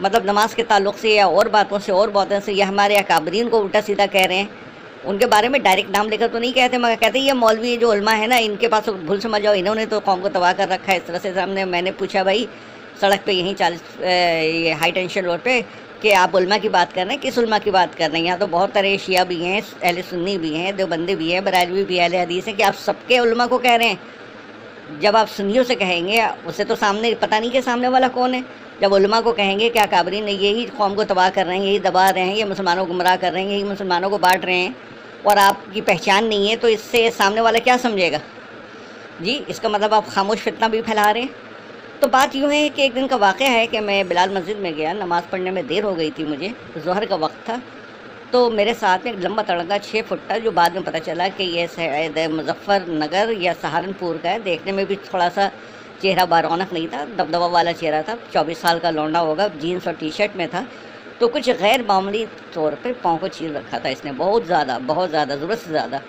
मतलब 0.00 0.26
नमाज़ 0.26 0.54
के 0.56 0.62
ताल्लुक 0.62 0.96
से 0.96 1.14
या 1.14 1.26
और 1.28 1.48
बातों 1.50 1.78
से, 1.78 1.92
और 1.92 2.10
बातों 2.10 2.40
से, 2.40 2.52
या 2.52 2.66
हमारे 2.66 2.96
अकाबरीन 2.96 3.48
को 3.48 3.60
उल्टा 3.60 3.80
सीधा 3.82 4.06
कह 4.06 4.24
रहे 4.24 4.38
हैं 4.38 4.48
उनके 5.06 5.26
बारे 5.26 5.48
में 5.48 5.62
डायरेक्ट 5.62 5.90
नाम 5.90 6.08
लेकर 6.10 6.28
तो 6.28 6.38
नहीं 6.38 6.52
कहते, 6.52 6.78
मगर 6.78 6.96
कहते 6.96 7.18
ये 7.18 7.32
मौलवी 7.34 7.76
जो 7.76 7.90
उलमा 7.90 8.12
है 8.12 8.26
ना, 8.26 8.36
इनके 8.38 8.68
पास 8.68 8.88
भूल 8.88 9.20
समझ 9.20 9.40
जाओ, 9.42 9.54
इन्होंने 9.54 9.86
तो 9.86 10.00
कौम 10.00 10.20
को 10.20 10.28
तबाह 10.28 10.52
कर 10.52 10.68
रखा 10.68 10.92
है। 10.92 10.98
इस 10.98 11.06
तरह 11.06 11.18
से 11.18 11.30
हमने 11.30 11.64
मैंने 11.66 11.90
पूछा, 11.92 12.24
भाई, 12.24 12.48
सड़क 13.00 13.22
पे 13.26 13.32
यहीं 13.32 13.54
चालीस 13.54 13.82
ये 14.00 14.72
हाई 14.72 14.92
टेंशन 14.92 15.24
रोड 15.24 15.40
पे 15.40 15.60
कि 16.02 16.10
आप 16.12 16.34
उलमा 16.34 16.58
की 16.58 16.68
बात 16.68 16.92
कर 16.92 17.04
रहे 17.04 17.14
हैं, 17.14 17.20
किस 17.22 17.38
उलमा 17.38 17.58
की 17.58 17.70
बात 17.70 17.94
कर 17.94 18.10
रहे 18.10 18.18
हैं? 18.18 18.26
यहाँ 18.26 18.38
तो 18.38 18.46
बहुत 18.48 18.72
तरह 18.72 18.96
शिया 18.98 19.24
भी 19.24 19.36
हैं, 19.36 19.62
अहले 19.82 20.02
सुन्नी 20.02 20.36
भी 20.38 20.54
हैं, 20.54 20.76
देवबंदी 20.76 21.14
भी 21.14 21.30
हैं 21.30 21.44
बरालवी 21.44 21.84
भी 21.84 21.98
अहले 21.98 22.18
हदीस 22.18 22.46
हैं, 22.48 22.56
कि 22.56 22.62
आप 22.62 22.74
सबके 22.76 23.18
उलमा 23.18 23.46
को 23.46 23.58
कह 23.58 23.74
रहे 23.74 23.88
हैं? 23.88 23.98
जब 24.98 25.16
आप 25.16 25.26
सुन्नियों 25.28 25.64
से 25.64 25.74
कहेंगे, 25.74 26.26
उसे 26.46 26.64
तो 26.64 26.76
सामने, 26.76 27.14
पता 27.14 27.38
नहीं 27.38 27.50
कि 27.50 27.62
सामने 27.62 27.88
वाला 27.88 28.08
कौन 28.08 28.34
है। 28.34 28.44
जब 28.80 28.92
उलमा 28.92 29.20
को 29.20 29.32
कहेंगे 29.32 29.68
क्या 29.68 29.84
काबरी 29.86 30.20
ने 30.20 30.32
यही 30.32 30.64
कौम 30.78 30.94
को 30.94 31.04
तबाह 31.04 31.28
कर 31.30 31.46
रहे 31.46 31.58
हैं, 31.58 31.64
यही 31.64 31.78
दबा 31.78 32.08
रहे 32.10 32.24
हैं, 32.24 32.34
ये 32.34 32.44
मुसलमानों 32.44 32.84
को 32.86 32.92
गुमराह 32.92 33.16
कर 33.16 33.32
रहे 33.32 33.42
हैं, 33.42 33.50
यही 33.50 33.64
मुसलमानों 33.64 34.10
को 34.10 34.18
बांट 34.18 34.44
रहे 34.44 34.56
हैं, 34.56 34.74
और 35.26 35.38
आपकी 35.38 35.80
पहचान 35.80 36.26
नहीं 36.26 36.48
है 36.48 36.56
तो 36.56 36.68
इससे 36.68 37.10
सामने 37.10 37.40
वाला 37.40 37.58
क्या 37.58 37.76
समझेगा? 37.76 38.20
जी, 39.22 39.34
इसका 39.48 39.68
मतलब 39.68 39.94
आप 39.94 40.08
खामोश 40.08 40.38
फितना 40.38 40.68
भी 40.68 40.80
फैला 40.80 41.10
रहे 41.10 41.22
हैं। 41.22 41.34
तो 42.02 42.08
बात 42.08 42.34
यूँ 42.36 42.50
है 42.52 42.68
कि 42.68 42.82
एक 42.82 42.94
दिन 42.94 43.06
का 43.06 43.16
वाक़ 43.16 43.42
है 43.42 43.66
कि 43.66 43.80
मैं 43.80 44.06
बिलाल 44.08 44.34
मस्जिद 44.34 44.56
में 44.56 44.74
गया, 44.74 44.92
नमाज़ 44.92 45.24
पढ़ने 45.32 45.50
में 45.50 45.66
देर 45.66 45.84
हो 45.84 45.94
गई 45.94 46.10
थी 46.10 46.24
मुझे 46.24 46.54
जहर 46.76 47.06
का 47.06 47.16
वक्त 47.16 47.48
था। 47.48 47.60
तो 48.32 48.48
मेरे 48.50 48.72
साथ 48.74 49.04
में 49.04 49.12
एक 49.12 49.18
लंबा 49.20 49.42
तड़का 49.42 49.76
छः 49.78 50.02
फुट 50.02 50.18
था, 50.30 50.36
जो 50.38 50.50
बाद 50.52 50.74
में 50.74 50.82
पता 50.84 50.98
चला 51.00 51.28
कि 51.28 51.44
ये 51.46 51.66
शायद 51.68 52.18
मुजफ्फ़रनगर 52.32 53.30
या 53.32 53.52
सहारनपुर 53.54 54.18
का 54.18 54.30
है। 54.30 54.42
देखने 54.42 54.72
में 54.72 54.84
भी 54.86 54.96
थोड़ा 54.96 55.28
सा 55.28 55.50
चेहरा 56.02 56.24
बारौनक 56.26 56.72
नहीं 56.72 56.86
था, 56.88 57.04
दबदबा 57.06 57.46
वाला 57.48 57.72
चेहरा 57.72 58.02
था। 58.02 58.16
चौबीस 58.32 58.60
साल 58.62 58.78
का 58.78 58.90
लौंडा 58.90 59.18
होगा, 59.20 59.48
जीन्स 59.56 59.88
और 59.88 59.94
टी 59.94 60.10
शर्ट 60.10 60.36
में 60.36 60.46
था। 60.48 60.64
तो 61.20 61.28
कुछ 61.28 61.50
गैर 61.52 61.84
मामूली 61.88 62.24
तौर 62.54 62.74
पर 62.74 62.92
पाँव 63.02 63.18
को 63.18 63.28
चीर 63.28 63.52
रखा 63.52 63.78
था 63.78 63.88
इसने, 63.88 64.12
बहुत 64.14 64.46
ज़्यादा 64.46 64.78
बहुत 64.80 65.10
ज़्यादा, 65.10 65.36
ज़रूरत 65.36 65.58
से 65.58 65.70
ज़्यादा। 65.70 66.00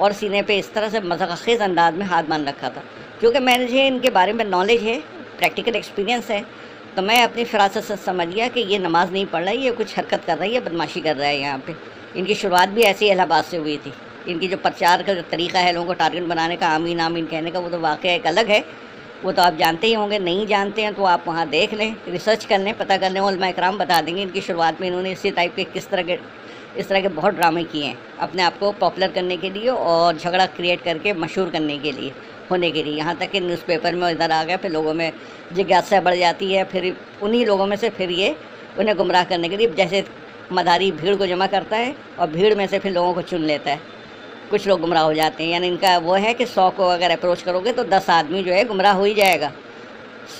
और 0.00 0.12
सीने 0.12 0.42
पे 0.42 0.58
इस 0.58 0.72
तरह 0.74 0.88
से 0.88 1.00
मजाखेज़ 1.02 1.62
अंदाज 1.62 1.94
में 1.94 2.06
हाथ 2.06 2.24
बाँध 2.24 2.48
रखा 2.48 2.68
था। 2.68 2.82
क्योंकि 3.20 3.38
मैंने 3.40 3.86
इनके 3.86 4.10
बारे 4.10 4.32
में 4.32 4.44
नॉलेज 4.44 4.82
है 4.82 4.98
प्रैक्टिकल 5.38 5.76
एक्सपीरियंस 5.76 6.30
है। 6.30 6.44
तो 6.96 7.02
मैं 7.02 7.22
अपनी 7.22 7.44
फरासत 7.44 7.84
से 7.84 7.96
समझ 7.98 8.26
गया 8.28 8.46
कि 8.48 8.60
ये 8.62 8.78
नमाज़ 8.78 9.10
नहीं 9.12 9.26
पढ़ 9.26 9.44
रही 9.44 9.64
है 9.64 9.70
कुछ 9.72 9.96
हरकत 9.98 10.24
कर 10.26 10.38
रही 10.38 10.54
है, 10.54 10.60
बदमाशी 10.60 11.00
कर 11.00 11.16
रहा 11.16 11.28
है 11.28 11.38
यहाँ 11.40 11.58
पे। 11.66 11.74
इनकी 12.16 12.34
शुरुआत 12.34 12.68
भी 12.68 12.82
ऐसी 12.82 13.08
इलाहाबाद 13.08 13.44
से 13.44 13.56
हुई 13.56 13.76
थी। 13.76 13.92
इनकी 14.28 14.48
जो 14.48 14.56
प्रचार 14.58 15.02
का 15.02 15.14
जो 15.14 15.22
तरीका 15.30 15.58
है 15.58 15.72
लोगों 15.72 15.86
को 15.86 15.94
टारगेट 15.94 16.24
बनाने 16.24 16.56
का, 16.56 16.68
आमीन 16.68 17.00
आमीन 17.00 17.26
कहने 17.26 17.50
का, 17.50 17.58
वो 17.58 17.68
तो 17.68 17.78
वाक़ 17.80 18.06
एक 18.06 18.26
अलग 18.26 18.48
है। 18.48 18.64
वो 19.24 19.32
तो 19.32 19.42
आप 19.42 19.56
जानते 19.56 19.86
ही 19.86 19.92
होंगे, 19.92 20.18
नहीं 20.18 20.46
जानते 20.46 20.82
हैं 20.82 20.94
तो 20.94 21.04
आप 21.04 21.24
वहाँ 21.26 21.48
देख 21.48 21.74
लें, 21.74 21.94
रिसर्च 22.08 22.44
कर 22.44 22.58
लें, 22.58 22.72
पता 22.76 22.96
कर 22.96 23.10
लें 23.10 23.52
कराम 23.52 23.78
बता 23.78 24.00
देंगे 24.00 24.22
इनकी 24.22 24.40
शुरुआत 24.40 24.80
में 24.80 24.86
इन्होंने 24.88 25.12
इसी 25.12 25.30
टाइप 25.30 25.54
के 25.56 25.64
किस 25.66 25.88
तरह 25.90 26.02
के, 26.02 26.18
इस 26.76 26.88
तरह 26.88 27.00
के 27.00 27.08
बहुत 27.10 27.34
ड्रामे 27.34 27.64
किए 27.64 27.84
हैं, 27.84 27.96
अपने 28.20 28.42
आप 28.42 28.58
को 28.58 28.72
पॉपुलर 28.74 29.10
करने 29.10 29.36
के 29.36 29.50
लिए 29.50 29.68
और 29.68 30.16
झगड़ा 30.16 30.46
क्रिएट 30.48 30.82
करके 30.82 31.12
मशहूर 31.14 31.50
करने 31.50 31.78
के 31.78 31.92
लिए। 31.92 32.12
होने 32.50 32.70
के 32.70 32.82
लिए 32.82 32.96
यहाँ 32.96 33.16
तक 33.16 33.30
कि 33.30 33.40
न्यूज़पेपर 33.40 33.94
में 33.94 34.10
इधर 34.10 34.30
आ 34.30 34.42
गया, 34.44 34.56
फिर 34.56 34.70
लोगों 34.70 34.94
में 34.94 35.12
जिज्ञासा 35.52 36.00
बढ़ 36.00 36.16
जाती 36.16 36.52
है। 36.52 36.64
फिर 36.64 36.94
उन्हीं 37.22 37.44
लोगों 37.46 37.66
में 37.66 37.76
से 37.76 37.90
फिर 37.90 38.10
ये 38.12 38.34
उन्हें 38.78 38.96
गुमराह 38.96 39.24
करने 39.24 39.48
के 39.48 39.56
लिए 39.56 39.74
जैसे 39.76 40.04
मदारी 40.52 40.90
भीड़ 40.92 41.14
को 41.16 41.26
जमा 41.26 41.46
करता 41.46 41.76
है 41.76 41.94
और 42.18 42.30
भीड़ 42.30 42.54
में 42.54 42.66
से 42.66 42.78
फिर 42.78 42.92
लोगों 42.92 43.12
को 43.14 43.22
चुन 43.22 43.42
लेता 43.42 43.70
है। 43.70 43.80
कुछ 44.50 44.66
लोग 44.68 44.80
गुमराह 44.80 45.02
हो 45.02 45.12
जाते 45.14 45.44
हैं। 45.44 45.50
यानी 45.50 45.68
इनका 45.68 45.96
वो 45.98 46.14
है 46.16 46.32
कि 46.34 46.46
सौ 46.46 46.68
को 46.70 46.88
अगर 46.88 47.10
अप्रोच 47.10 47.42
करोगे 47.42 47.72
तो 47.72 47.84
दस 47.86 48.08
आदमी 48.10 48.42
जो 48.42 48.52
है 48.52 48.64
गुमराह 48.64 48.92
हो 48.92 49.04
ही 49.04 49.14
जाएगा। 49.14 49.52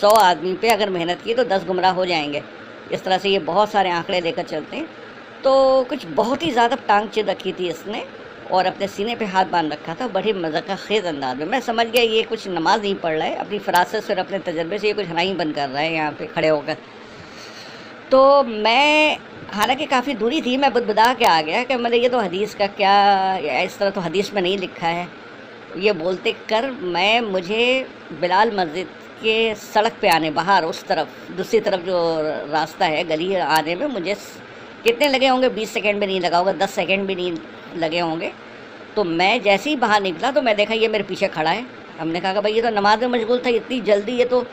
सौ 0.01 0.09
आदमी 0.11 0.53
पे 0.55 0.71
अगर 0.71 0.91
मेहनत 0.91 1.21
की 1.25 1.35
तो 1.35 1.45
दस 1.45 1.65
गुमराह 1.67 1.93
हो 1.93 2.07
जाएँगे। 2.07 2.43
इस 2.93 3.05
तरह 3.05 3.19
से 3.19 3.29
ये 3.29 3.39
बहुत 3.41 3.71
सारे 3.71 3.91
आंकड़े 3.91 4.21
लेकर 4.21 4.43
चलते 4.45 4.77
हैं। 4.77 4.87
तो 5.45 5.53
कुछ 5.85 6.07
बहुत 6.07 6.43
ही 6.43 6.51
ज़्यादा 6.51 6.77
टांग 6.89 7.09
चिर 7.09 7.25
रखी 7.25 7.53
थी 7.53 7.69
इसने। 7.69 8.05
और 8.51 8.67
अपने 8.67 8.87
सीने 8.89 9.15
पे 9.17 9.25
हाथ 9.25 9.45
बाँध 9.47 9.73
रखा 9.73 9.95
था, 9.95 10.07
बड़ी 10.09 10.33
मज़ा 10.33 10.61
खेज़ 10.61 11.07
अंदाज 11.07 11.39
में। 11.39 11.47
मैं 11.47 11.61
समझ 11.61 11.87
गया 11.87 12.03
ये 12.03 12.23
कुछ 12.23 12.47
नमाज़ 12.49 12.83
नहीं 12.83 12.95
पढ़ 12.95 13.17
रहा 13.17 13.27
है, 13.27 13.37
अपनी 13.37 13.59
फरासत 13.59 14.05
से 14.05 14.13
और 14.13 14.19
अपने 14.19 14.39
तजर्बे 14.39 14.79
से 14.79 14.87
ये 14.87 14.93
कुछ 14.95 15.07
हनाई 15.07 15.35
बंद 15.35 15.55
कर 15.55 15.69
रहा 15.69 15.83
है 15.83 15.93
यहाँ 15.95 16.13
पे 16.13 16.27
खड़े 16.27 16.49
होकर। 16.49 16.77
तो 18.11 18.43
मैं, 18.45 19.17
हालाँकि 19.53 19.87
काफ़ी 19.87 20.15
दूरी 20.15 20.41
थी, 20.43 20.57
मैं 20.57 20.73
बुदबुदा 20.73 21.13
के 21.15 21.25
आ 21.25 21.41
गया 21.43 21.63
कि 21.65 21.77
मतलब 21.77 21.95
ये 21.95 22.09
तो 22.09 22.19
हदीस 22.19 22.55
का 22.55 22.67
क्या, 22.67 23.37
इस 23.63 23.79
तरह 23.79 23.91
तो 23.91 24.01
हदीस 24.01 24.33
में 24.35 24.43
नहीं 24.43 24.59
लिखा 24.59 24.87
है। 24.87 25.09
ये 25.79 25.93
बोलते 25.93 26.33
कर 26.49 26.71
मैं, 26.71 27.21
मुझे 27.21 27.87
बिलाल 28.21 28.51
मस्जिद 28.57 28.87
के 29.23 29.55
सड़क 29.55 29.97
पे 30.01 30.09
आने, 30.09 30.31
बाहर, 30.31 30.65
उस 30.65 30.85
तरफ़, 30.85 31.09
दूसरी 31.37 31.61
तरफ़ 31.61 31.81
जो 31.81 31.99
रास्ता 32.53 32.87
है, 32.87 33.05
गली 33.05 33.35
आने 33.35 33.75
में 33.75 33.87
मुझे 33.87 34.15
कितने 34.85 35.09
लगे 35.09 35.29
होंगे, 35.29 35.49
बीस 35.49 35.71
सेकेंड 35.71 36.01
भी 36.01 36.07
नहीं 36.07 36.21
लगा 36.21 36.39
होगा, 36.39 36.53
दस 36.53 36.71
सेकेंड 36.71 37.07
भी 37.07 37.15
नहीं 37.15 37.33
लगे 37.77 38.01
होंगे। 38.01 38.33
तो 38.97 39.05
मैं 39.05 39.41
जैसे 39.43 39.71
ही 39.71 39.77
बाहर 39.77 40.03
निकला 40.03 40.31
तो 40.31 40.43
मैं 40.43 40.57
देखा, 40.57 40.75
ये 40.75 40.89
मेरे 40.89 41.05
पीछे 41.05 41.29
खड़ा 41.29 41.51
है। 41.51 41.65
हमने 42.01 42.21
कहा 42.21 42.33
कि 42.33 42.41
भाई, 42.41 42.53
ये 42.53 42.63
तो 42.63 42.71
नमाज़ 42.71 43.01
में 43.01 43.09
मशगूल 43.09 43.43
था, 43.47 43.51
इतनी 43.51 43.81
जल्दी 43.81 44.13
ये 44.13 44.25
तो 44.25 44.45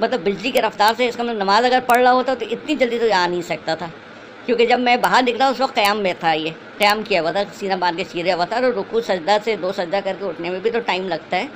मतलब 0.00 0.20
बिजली 0.20 0.50
की 0.52 0.60
रफ्तार 0.60 0.94
से 0.94 1.06
इसका 1.08 1.24
मतलब 1.24 1.42
नमाज़ 1.42 1.64
अगर 1.64 1.80
पढ़ 1.80 2.00
रहा 2.02 2.12
होता 2.12 2.34
तो 2.34 2.46
इतनी 2.46 2.74
जल्दी 2.76 2.98
तो 2.98 3.12
आ 3.14 3.26
नहीं 3.26 3.42
सकता 3.42 3.76
था। 3.76 3.90
क्योंकि 4.46 4.66
जब 4.66 4.78
मैं 4.78 5.00
बाहर 5.00 5.22
निकला, 5.24 5.48
उस 5.50 5.60
वक्त 5.60 5.74
क़्याम 5.74 5.98
में 5.98 6.14
था 6.14 6.32
ये। 6.32 6.50
क़्याम 6.78 7.02
किया 7.02 7.20
हुआ 7.20 7.32
था, 7.32 7.44
सीना 7.50 7.76
बाँध 7.76 7.96
के 7.96 8.04
सीधे 8.04 8.30
हुआ 8.30 8.44
था 8.44 8.56
और 8.56 8.72
रुकू, 8.72 9.00
सजदा 9.00 9.38
से 9.38 9.56
दो 9.56 9.72
सजदा 9.72 10.00
करके 10.00 10.24
उठने 10.24 10.50
में 10.50 10.60
भी 10.62 10.70
तो 10.70 10.80
टाइम 10.80 11.08
लगता 11.08 11.36
है। 11.36 11.48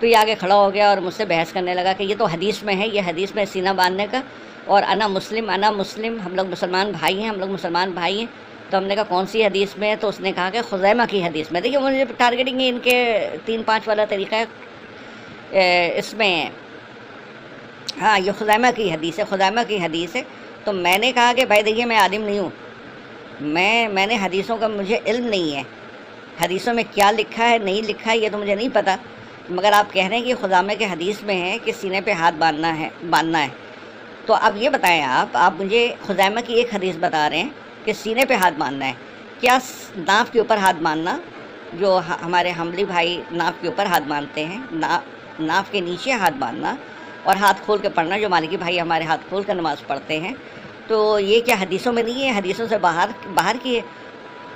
तो 0.00 0.06
ये 0.06 0.14
आगे 0.14 0.34
खड़ा 0.34 0.54
हो 0.54 0.70
गया 0.70 0.90
और 0.90 1.00
मुझसे 1.00 1.24
बहस 1.24 1.52
करने 1.52 1.74
लगा 1.74 1.92
कि 1.92 2.04
ये 2.04 2.14
तो 2.14 2.26
हदीस 2.26 2.62
में 2.64 2.74
है, 2.74 2.88
ये 2.88 3.00
हदीस 3.00 3.36
में 3.36 3.44
सीना 3.46 3.72
बांधने 3.72 4.06
का 4.06 4.22
और 4.68 4.82
अना 4.82 5.08
मुस्लिम 5.08 5.52
अना 5.52 5.70
मुस्लिम, 5.72 6.18
हम 6.20 6.34
लोग 6.36 6.48
मुसलमान 6.48 6.92
भाई 6.92 7.14
हैं, 7.14 7.28
हम 7.28 7.36
लोग 7.36 7.50
मुसलमान 7.50 7.94
भाई 7.94 8.18
हैं। 8.18 8.28
तो 8.70 8.76
हमने 8.76 8.94
कहा, 8.94 9.04
कौन 9.04 9.26
सी 9.26 9.42
हदीस 9.42 9.78
में 9.78 9.96
तो 9.96 10.08
उसने 10.08 10.32
कहा 10.32 10.50
कि 10.50 10.60
खुजैमा 10.62 11.06
की 11.06 11.20
हदीस 11.22 11.52
में। 11.52 11.62
देखिए, 11.62 11.78
मुझे 11.78 12.04
टारगेटिंग 12.18 12.60
इनके 12.62 13.38
तीन 13.38 13.62
पाँच 13.62 13.88
वाला 13.88 14.04
तरीका 14.04 14.36
है। 14.36 15.98
इसमें 15.98 16.50
हाँ 18.00 18.18
ये 18.18 18.32
खुजैमा 18.32 18.70
की 18.70 18.88
हदीस 18.90 19.18
है, 19.18 19.24
खुजैमा 19.24 19.62
की 19.64 19.78
हदीस 19.78 20.14
है। 20.16 20.24
तो 20.66 20.72
मैंने 20.72 21.12
कहा 21.12 21.32
कि, 21.32 21.44
भाई 21.44 21.62
देखिए, 21.62 21.84
मैं 21.84 21.96
आदिम 21.96 22.22
नहीं 22.22 22.38
हूँ। 22.38 22.52
मैं, 23.42 23.88
मैंने 23.88 24.14
हदीसों 24.14 24.56
का, 24.56 24.68
मुझे 24.68 24.96
इल्म 25.08 25.24
नहीं 25.24 25.52
है। 25.52 25.64
हदीसों 26.42 26.72
में 26.74 26.84
क्या 26.84 27.10
लिखा 27.10 27.44
है, 27.44 27.64
नहीं 27.64 27.82
लिखा 27.82 28.10
है, 28.10 28.18
ये 28.18 28.30
तो 28.30 28.38
मुझे 28.38 28.54
नहीं 28.54 28.68
पता। 28.70 28.98
मगर 29.50 29.72
आप 29.72 29.90
कह 29.92 30.06
रहे 30.08 30.18
हैं 30.18 30.26
कि 30.26 30.34
खुदामे 30.34 30.76
के 30.76 30.84
हदीस 30.84 31.22
में 31.24 31.34
है 31.34 31.58
कि 31.58 31.72
सीने 31.72 32.00
पे 32.00 32.12
हाथ 32.12 32.32
बांधना 32.32 32.68
है 32.68 32.90
बांधना 33.04 33.38
है। 33.38 33.52
तो 34.26 34.34
अब 34.34 34.56
ये 34.56 34.68
बताएँ 34.68 35.02
आप 35.02 35.36
आप 35.36 35.58
मुझे 35.58 35.88
खुदामा 36.06 36.40
की 36.40 36.54
एक 36.54 36.74
हदीस 36.74 36.96
बता 36.96 37.26
रहे 37.26 37.38
हैं। 37.38 37.54
कि 37.86 37.94
सीने 37.94 38.24
पे 38.24 38.34
हाथ 38.34 38.52
बांधना 38.52 38.84
है। 38.84 38.96
क्या 39.40 39.60
नाफ 39.98 40.30
के 40.30 40.40
ऊपर 40.40 40.58
हाथ 40.58 40.74
बांधना? 40.82 41.18
जो 41.74 41.96
हमारे 41.98 42.50
हमली 42.50 42.84
भाई 42.84 43.20
नाफ 43.32 43.60
के 43.62 43.68
ऊपर 43.68 43.86
हाथ 43.86 44.00
बांधते 44.00 44.40
हैं, 44.40 44.68
ना 44.72 45.02
नाफ 45.40 45.70
के 45.70 45.80
नीचे 45.80 46.12
हाथ 46.12 46.32
बांधना 46.40 46.76
और 47.26 47.36
हाथ 47.36 47.64
खोल 47.66 47.78
के 47.78 47.88
पढ़ना, 47.88 48.18
जो 48.18 48.28
मालिकी 48.28 48.56
भाई 48.56 48.78
हमारे 48.78 49.04
हाथ 49.04 49.28
खोल 49.30 49.42
कर 49.44 49.54
नमाज़ 49.54 49.84
पढ़ते 49.88 50.18
हैं। 50.18 50.36
तो 50.88 51.18
ये 51.18 51.40
क्या 51.40 51.56
हदीसों 51.56 51.92
में 51.92 52.02
नहीं 52.02 52.22
है? 52.22 52.34
हदीसों 52.34 52.66
से 52.68 52.78
बाहर 52.78 53.14
बाहर 53.28 53.56
की 53.56 53.74
है? 53.74 53.84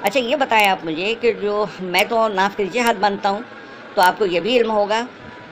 अच्छा 0.04 0.20
ये 0.20 0.36
बताएँ 0.36 0.66
आप 0.66 0.84
मुझे 0.84 1.14
कि 1.14 1.32
जो, 1.34 1.68
मैं 1.82 2.08
तो 2.08 2.26
नाफ 2.28 2.56
के 2.56 2.64
नीचे 2.64 2.80
हाथ 2.80 2.94
बांधता 2.94 3.28
हूँ 3.28 3.44
तो 3.96 4.02
आपको 4.02 4.26
ये 4.26 4.40
भी 4.40 4.56
इल्म 4.56 4.70
होगा 4.70 5.02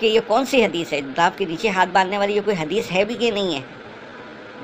कि 0.01 0.07
ये 0.07 0.21
कौन 0.23 0.45
सी 0.45 0.61
हदीस 0.63 0.93
है? 0.93 1.01
नाफ 1.09 1.37
के 1.39 1.47
नीचे 1.47 1.69
हाथ 1.69 1.87
बांधने 1.87 2.19
वाली 2.19 2.35
ये 2.35 2.41
कोई 2.41 2.55
हदीस 2.55 2.91
है 2.91 3.05
भी 3.05 3.15
कि 3.15 3.31
नहीं 3.31 3.55
है? 3.55 3.65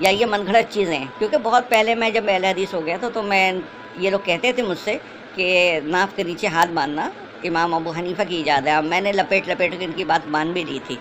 या 0.02 0.10
ये 0.10 0.24
मनगढ़ंत 0.24 0.66
चीज़ें 0.66 0.96
हैं। 0.96 1.12
क्योंकि 1.18 1.36
बहुत 1.36 1.68
पहले 1.68 1.94
मैं 1.94 2.12
जब 2.12 2.28
अहल 2.28 2.44
हदीस 2.44 2.74
हो 2.74 2.80
गया 2.80 2.98
था 2.98 3.08
तो 3.08 3.22
मैं, 3.22 3.62
ये 4.00 4.10
लोग 4.10 4.24
कहते 4.24 4.52
थे 4.52 4.62
मुझसे 4.62 4.94
कि 5.36 5.80
नाफ 5.84 6.16
के 6.16 6.24
नीचे 6.24 6.46
हाथ 6.46 6.66
बांधना, 6.66 7.12
इमाम 7.44 7.72
अबू 7.72 7.90
हनीफ़ा 7.90 8.24
की 8.24 8.40
इजाज़त 8.40 8.66
है। 8.66 8.82
मैंने 8.82 9.12
लपेट 9.12 9.48
लपेट 9.48 9.74
कर 9.74 9.82
इनकी 9.82 10.04
बात 10.04 10.28
मान 10.28 10.52
भी 10.52 10.64
ली 10.64 10.78
थी। 10.78 10.98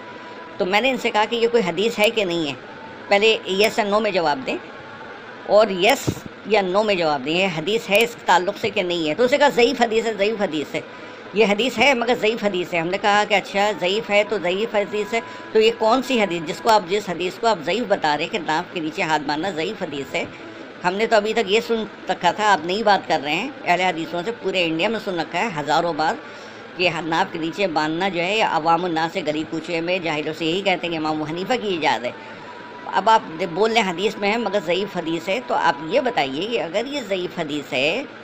तो 0.59 0.65
मैंने 0.65 0.89
इनसे 0.89 1.09
कहा 1.09 1.25
कि 1.25 1.35
ये 1.35 1.47
कोई 1.47 1.61
हदीस 1.61 1.97
है 1.99 2.09
कि 2.09 2.25
नहीं 2.25 2.47
है? 2.47 2.53
पहले 3.09 3.39
येस 3.47 3.79
या 3.79 3.85
नो 3.85 3.99
में 3.99 4.13
जवाब 4.13 4.43
दें। 4.43 4.57
और 5.49 5.71
यस 5.71 6.23
या 6.49 6.61
नो 6.61 6.83
में 6.83 6.97
जवाब 6.97 7.21
दें। 7.21 7.47
हदीस 7.47 7.87
है 7.87 8.01
इस 8.03 8.15
ताल्लुक़ 8.15 8.57
से 8.57 8.69
कि 8.69 8.83
नहीं 8.83 9.07
है? 9.07 9.15
तो 9.15 9.23
उसे 9.23 9.37
कहा, 9.37 9.49
ज़यीफ़ 9.49 9.83
हदीस 9.83 10.05
है, 10.05 10.17
ज़यीफ़ 10.17 10.41
हदीस 10.43 10.67
है। 10.75 10.83
ये 11.35 11.45
हदीस 11.45 11.77
है, 11.77 11.93
मगर 11.95 12.15
ज़यीफ़ 12.15 12.43
हदीस 12.45 12.73
है। 12.73 12.79
हमने 12.79 12.97
कहा 12.97 13.23
कि 13.25 13.35
अच्छा 13.35 13.71
ज़यीफ़ 13.73 14.11
है 14.11 14.23
तो 14.23 14.37
ज़यीफ़ 14.39 14.75
हदीस 14.75 15.13
है। 15.13 15.21
तो 15.53 15.59
ये 15.59 15.69
कौन 15.79 16.01
सी 16.01 16.17
हदीस, 16.19 16.41
जिसको 16.43 16.69
आप, 16.69 16.87
जिस 16.87 17.07
हदीस 17.09 17.37
को 17.37 17.47
आप 17.47 17.61
ज़यीफ़ 17.63 17.87
बता 17.89 18.13
रहे 18.15 18.25
हैं 18.25 18.31
कि 18.31 18.39
नाप 18.39 18.73
के 18.73 18.79
नीचे 18.81 19.03
हाथ 19.03 19.27
मारना 19.27 19.51
ज़यीफ़ 19.51 19.83
हदीस 19.83 20.11
है? 20.15 20.27
हमने 20.83 21.07
तो 21.07 21.15
अभी 21.15 21.33
तक 21.33 21.45
ये 21.47 21.61
सुन 21.61 21.87
रखा 22.09 22.31
था, 22.31 22.47
आप 22.47 22.65
नई 22.65 22.83
बात 22.83 23.05
कर 23.05 23.19
रहे 23.21 23.33
हैं। 23.33 23.53
अहले 23.63 23.83
हदीसों 23.83 24.23
से 24.23 24.31
पूरे 24.43 24.63
इंडिया 24.65 24.89
में 24.89 24.99
सुन 24.99 25.19
रखा 25.19 25.39
है, 25.39 25.51
हज़ारों 25.53 25.95
बार 25.97 26.17
कि 26.77 26.89
नाप 27.07 27.31
के 27.31 27.39
नीचे 27.39 27.67
बांधना 27.69 28.09
जो 28.09 28.21
है 28.21 28.39
अवामना 28.41 29.07
से 29.07 29.21
गरीब 29.21 29.47
पूछे 29.51 29.81
में, 29.81 30.01
जाहिरों 30.03 30.33
से 30.33 30.45
यही 30.45 30.61
कहते 30.61 30.87
हैं 30.87 30.91
कि 30.91 30.97
इमाम 30.97 31.23
हनीफ़ा 31.23 31.55
की 31.55 31.75
इजाज़त 31.75 32.05
है। 32.05 32.13
अब 32.93 33.09
आप 33.09 33.27
बोल 33.49 33.71
रहे 33.71 33.83
हदीस 33.83 34.17
में 34.19 34.29
है, 34.29 34.37
मगर 34.39 34.59
ज़यीफ़ 34.61 34.97
हदीस 34.97 35.27
है 35.29 35.39
तो 35.41 35.53
आप 35.55 35.87
ये 35.91 36.01
बताइए 36.01 36.47
कि 36.47 36.57
अगर 36.59 36.87
ये 36.87 37.01
ज़यीफ़ 37.03 37.39
हदीस 37.39 37.73
है 37.73 38.20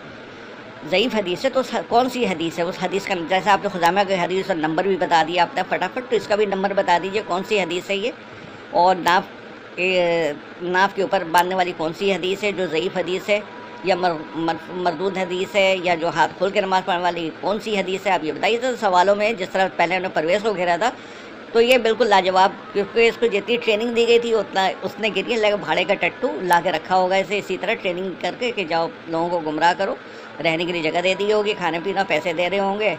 ज़यीफ़ 0.90 1.16
हदीस 1.16 1.44
है 1.46 1.50
तो 1.52 1.64
कौन 1.90 2.10
सी 2.10 2.26
हदीस 2.26 2.58
है? 2.60 2.66
उस 2.66 2.80
हदीस 2.82 3.08
का 3.08 3.16
जैसे 3.30 3.50
आपने 3.50 3.70
खुदामा 3.70 4.04
के 4.04 4.16
हदीस 4.16 4.48
का 4.48 4.54
नंबर 4.56 4.88
भी 4.88 4.96
बता 4.98 5.24
दिया 5.24 5.44
आपने 5.44 5.64
फटाफट 5.72 6.10
तो 6.10 6.16
इसका 6.16 6.36
भी 6.36 6.46
नंबर 6.46 6.74
बता 6.74 6.98
दीजिए 7.00 7.22
कौन 7.24 7.44
सी 7.44 7.60
हदीस 7.60 7.90
है 7.90 7.98
ये? 7.98 8.14
और 8.76 8.98
नाफ 9.00 9.30
नाफ 9.80 10.96
के 10.96 11.04
ऊपर 11.04 11.24
बांधने 11.26 11.56
वाली 11.56 11.72
कौन 11.74 11.94
सी 11.94 12.12
हदीस 12.12 12.44
है 12.44 12.52
जो 12.54 12.68
ज़यीफ़ 12.68 12.98
हदीस 12.98 13.30
है 13.30 13.42
या 13.86 13.96
मर, 13.96 14.14
मर, 14.36 14.60
मरदूद 14.76 15.18
हदीस 15.18 15.56
है 15.56 15.86
या 15.86 15.96
जो 15.96 16.10
हाथ 16.10 16.30
खोल 16.40 16.52
के 16.52 16.62
नमाज़ 16.62 16.84
पढ़ने 16.84 17.04
वाली 17.04 17.30
कौन 17.42 17.60
सी 17.60 17.76
हदीस 17.76 18.08
है? 18.08 18.14
आप 18.14 18.24
ये 18.24 18.32
बताइए 18.32 18.58
तो 18.58 18.76
सवालों 18.78 19.16
में 19.16 19.38
जिस 19.38 19.52
तरह 19.52 19.68
पहले 19.78 19.96
उन्होंने 19.96 20.16
परवेज़ 20.16 20.44
को 20.44 20.54
घेरा 20.54 20.78
था 20.78 20.92
तो 21.54 21.62
ये 21.62 21.78
बिल्कुल 21.78 22.08
लाजवाब 22.08 22.56
क्योंकि 22.74 23.06
इसको 23.08 23.28
जितनी 23.28 23.58
ट्रेनिंग 23.58 23.94
दी 23.96 24.06
गई 24.06 24.20
थी 24.20 24.34
उतना 24.34 24.68
उसने 24.86 25.10
गिरी 25.10 25.36
लगे 25.36 25.56
भाड़े 25.58 25.84
का 25.84 25.94
टट्टू 26.02 26.30
ला 26.44 26.60
के 26.62 26.72
रखा 26.72 26.96
होगा 26.96 27.18
इसे 27.18 27.38
इसी 27.38 27.58
तरह 27.58 27.74
ट्रेनिंग 27.76 28.12
करके 28.22 28.52
कि 28.52 28.66
जाओ 28.66 28.90
लोगों 29.10 29.30
को 29.30 29.40
गुमराह 29.42 29.74
करो। 29.74 29.98
रहने 30.42 30.66
के 30.66 30.72
लिए 30.72 30.82
जगह 30.82 31.02
दे 31.02 31.14
दी 31.16 31.32
होगी, 31.32 31.54
खाने 31.54 31.80
पीना 31.80 32.04
पैसे 32.06 32.34
दे 32.34 32.48
रहे 32.48 32.60
होंगे। 32.60 32.98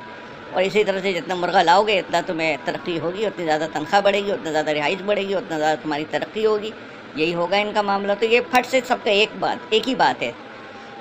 और 0.55 0.63
इसी 0.63 0.83
तरह 0.85 1.01
से 1.01 1.13
जितना 1.13 1.35
मुर्गा 1.35 1.63
लाओगे, 1.63 1.99
इतना 1.99 2.21
तुम्हें 2.23 2.65
तरक्की 2.67 2.97
होगी, 2.99 3.27
उतनी 3.27 3.45
ज़्यादा 3.45 3.67
तनख्वाह 3.69 4.01
बढ़ेगी, 4.01 4.33
उतना 4.33 4.51
ज़्यादा 4.51 4.73
रिहाइश 4.73 5.01
बढ़ेगी, 5.03 5.35
उतना 5.35 5.57
ज़्यादा 5.57 5.75
तुम्हारी 5.83 6.05
तरक्की 6.13 6.45
होगी। 6.45 6.73
यही 7.17 7.33
होगा 7.33 7.57
इनका 7.57 7.83
मामला। 7.83 8.15
तो 8.15 8.27
ये 8.27 8.41
फट 8.53 8.67
से 8.67 8.81
सबका 8.81 9.11
एक 9.13 9.41
बात, 9.41 9.73
एक 9.75 9.87
ही 9.87 9.95
बात 9.97 10.23
है। 10.23 10.33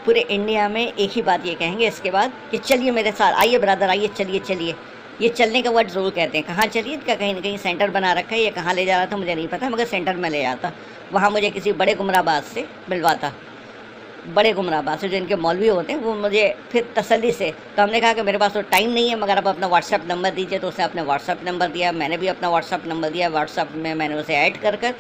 पूरे 0.06 0.20
इंडिया 0.22 0.68
में 0.70 0.82
एक 0.84 1.12
ही 1.12 1.22
बात 1.22 1.46
ये 1.46 1.54
कहेंगे 1.56 1.88
इसके 1.88 2.12
बाद 2.12 2.34
कि 2.52 2.58
चलिए 2.60 2.92
मेरे 2.92 3.12
साथ, 3.12 3.34
आइए 3.34 3.58
ब्रदर, 3.60 3.90
आइए, 3.90 4.08
चलिए 4.10 4.40
चलिए। 4.42 4.76
ये 5.22 5.30
चलने 5.30 5.62
का 5.62 5.70
वर्ड 5.72 5.90
ज़रूर 5.90 6.12
कहते 6.12 6.38
हैं। 6.38 6.48
कहाँ 6.48 6.66
चलिए? 6.68 6.98
क्या 6.98 7.16
कहीं 7.16 7.34
ना 7.34 7.42
कहीं 7.42 7.58
सेंटर 7.58 7.90
बना 7.90 8.12
रखा 8.14 8.36
है 8.36 8.42
ये 8.42 8.50
कहाँ 8.52 8.74
ले 8.74 8.86
जा 8.86 8.98
रहा 8.98 9.06
था, 9.06 9.18
मुझे 9.18 9.36
नहीं 9.36 9.48
पता, 9.48 9.70
मगर 9.70 9.86
सेंटर 9.86 10.16
में 10.16 10.30
ले 10.30 10.42
जाता 10.42 10.72
वहाँ 11.14 11.30
मुझे 11.32 11.50
किसी 11.50 11.72
बड़े 11.74 11.94
गुमराबाद 11.96 12.44
से 12.44 12.66
मिलवाता। 12.90 13.32
बड़े 14.28 14.52
गुमराबाद 14.54 15.00
से 15.00 15.10
जो 15.10 15.18
इनके 15.18 15.36
मौलवी 15.38 15.68
होते 15.68 15.94
हैं, 15.94 16.00
वो 16.00 16.14
मुझे 16.16 16.56
फिर 16.72 16.88
तसली 16.96 17.32
से 17.32 17.52
तो 17.76 17.82
हमने 17.82 18.00
कहा 18.02 18.14
कि 18.14 18.22
मेरे 18.22 18.38
पास 18.38 18.54
तो 18.54 18.62
टाइम 18.64 18.92
नहीं 18.92 19.10
है, 19.10 19.16
मगर 19.16 19.38
आप 19.38 19.48
अपना 19.48 19.68
व्हाट्सअप 19.68 20.08
नंबर 20.08 20.32
दीजिए 20.32 20.60
तो 20.60 20.68
उसने 20.68 20.86
अपने 20.86 21.02
व्हाट्सअप 21.04 21.44
नंबर 21.46 21.68
दिया, 21.70 21.92
मैंने 21.92 22.18
भी 22.18 22.28
अपना 22.28 22.50
व्हाट्सअप 22.50 22.88
नंबर 22.88 23.10
दिया 23.10 23.30
व्हाट्सअप 23.30 23.72
में 23.76 23.94
मैंने 23.94 24.16
उसे 24.16 24.36
ऐड 24.36 24.58
कर 24.62 24.76
कर 24.76 24.94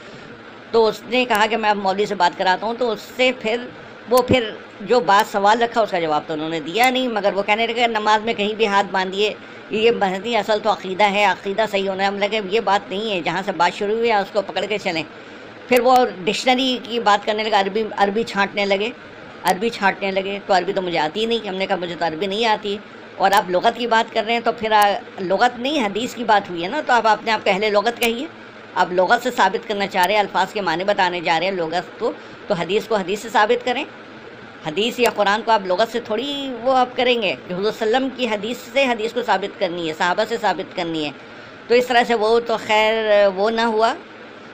तो 0.73 0.83
उसने 0.83 1.25
कहा 1.25 1.47
कि 1.47 1.57
मैं 1.57 1.69
अब 1.69 1.77
मौलवी 1.77 2.05
से 2.05 2.15
बात 2.15 2.35
कराता 2.35 2.67
हूँ 2.67 2.75
तो 2.77 2.87
उससे 2.89 3.31
फिर, 3.33 3.67
वो 4.09 4.21
फिर 4.21 4.57
जो 4.83 4.99
बात, 5.01 5.25
सवाल 5.25 5.59
रखा, 5.59 5.81
उसका 5.81 5.99
जवाब 5.99 6.25
तो 6.27 6.33
उन्होंने 6.33 6.59
दिया 6.61 6.89
नहीं, 6.89 7.07
मगर 7.09 7.33
वो 7.33 7.41
कहने 7.43 7.67
लगे, 7.67 7.87
नमाज़ 7.89 8.21
में 8.21 8.33
कहीं 8.35 8.55
भी 8.55 8.65
हाथ 8.65 8.83
बांधिए, 8.91 9.35
ये 9.73 9.91
महदी 9.93 10.33
असल 10.35 10.59
तो 10.59 10.69
अकीदा 10.69 11.05
है, 11.05 11.25
अकीदा 11.27 11.65
सही 11.65 11.85
होना 11.85 12.03
है, 12.03 12.09
हम 12.09 12.17
लगे, 12.19 12.41
ये 12.49 12.59
बात 12.61 12.89
नहीं 12.89 13.11
है, 13.11 13.21
जहाँ 13.23 13.41
से 13.43 13.51
बात 13.53 13.73
शुरू 13.73 13.95
हुई 13.95 14.09
है 14.09 14.21
उसको 14.21 14.41
पकड़ 14.43 14.65
के 14.65 14.77
चलें। 14.77 15.03
फिर 15.69 15.81
वो 15.81 15.95
डिक्शनरी 16.25 16.77
की 16.79 16.99
बात 17.01 17.25
करने 17.25 17.43
लगे, 17.43 17.55
अरबी 17.55 17.81
अरबी 17.97 18.23
छाँटने 18.23 18.65
लगे 18.65 18.93
अरबी 19.45 19.69
छाँटने 19.69 20.11
लगे 20.11 20.39
तो 20.39 20.53
अरबी 20.53 20.73
तो 20.73 20.81
मुझे 20.81 20.97
आती 20.97 21.19
ही 21.19 21.25
नहीं। 21.25 21.41
हमने 21.41 21.65
कहा, 21.67 21.77
मुझे 21.77 21.95
तो 21.95 22.05
अरबी 22.05 22.27
नहीं 22.27 22.45
आती। 22.47 22.79
और 23.19 23.33
आप 23.33 23.49
लगत 23.49 23.77
की 23.77 23.87
बात 23.87 24.09
कर 24.11 24.23
रहे 24.23 24.33
हैं 24.33 24.43
तो 24.43 24.51
फिर 24.53 24.71
लगत 25.23 25.55
नहीं, 25.59 25.79
हदीस 25.81 26.13
की 26.15 26.23
बात 26.23 26.49
हुई 26.49 26.61
है 26.61 26.69
ना 26.69 26.81
तो 26.81 26.93
आप 26.93 27.05
अपने 27.07 27.31
आप 27.31 27.41
पहले 27.41 27.69
लगत 27.71 27.99
कहिए। 27.99 28.27
आप 28.77 28.91
लगत 28.93 29.21
से 29.21 29.31
साबित 29.31 29.65
करना 29.65 29.85
चाह 29.87 30.05
रहे 30.05 30.17
हैं, 30.17 30.23
अल्फाज 30.23 30.51
के 30.53 30.61
माने 30.61 30.83
बताने 30.83 31.21
जा 31.21 31.37
रहे 31.37 31.49
हैं 31.49 31.55
लगत 31.55 31.91
को 31.99 32.13
तो 32.49 32.55
हदीस 32.55 32.87
को 32.87 32.95
हदीस 32.95 33.21
से 33.21 33.29
साबित 33.29 33.63
करें। 33.63 33.85
हदीस 34.65 34.99
या 34.99 35.09
कुरान 35.11 35.41
को 35.41 35.51
आप 35.51 35.65
लगत 35.67 35.87
से 35.87 35.99
थोड़ी 35.99 36.51
वो 36.63 36.71
आप 36.73 36.93
करेंगे 36.95 37.31
हजूर 37.51 38.09
की 38.17 38.25
हदीस 38.27 38.61
से 38.73 38.83
हदीस 38.85 39.13
को 39.13 39.21
साबित 39.23 39.55
करनी 39.59 39.87
है, 39.87 39.93
साहबा 39.93 40.25
से 40.25 40.37
साबित 40.37 40.73
करनी 40.75 41.03
है। 41.03 41.13
तो 41.69 41.75
इस 41.75 41.87
तरह 41.87 42.03
से 42.03 42.13
वो 42.15 42.39
तो 42.41 42.57
खैर, 42.57 43.27
वो 43.29 43.49
ना 43.49 43.65
हुआ। 43.65 43.95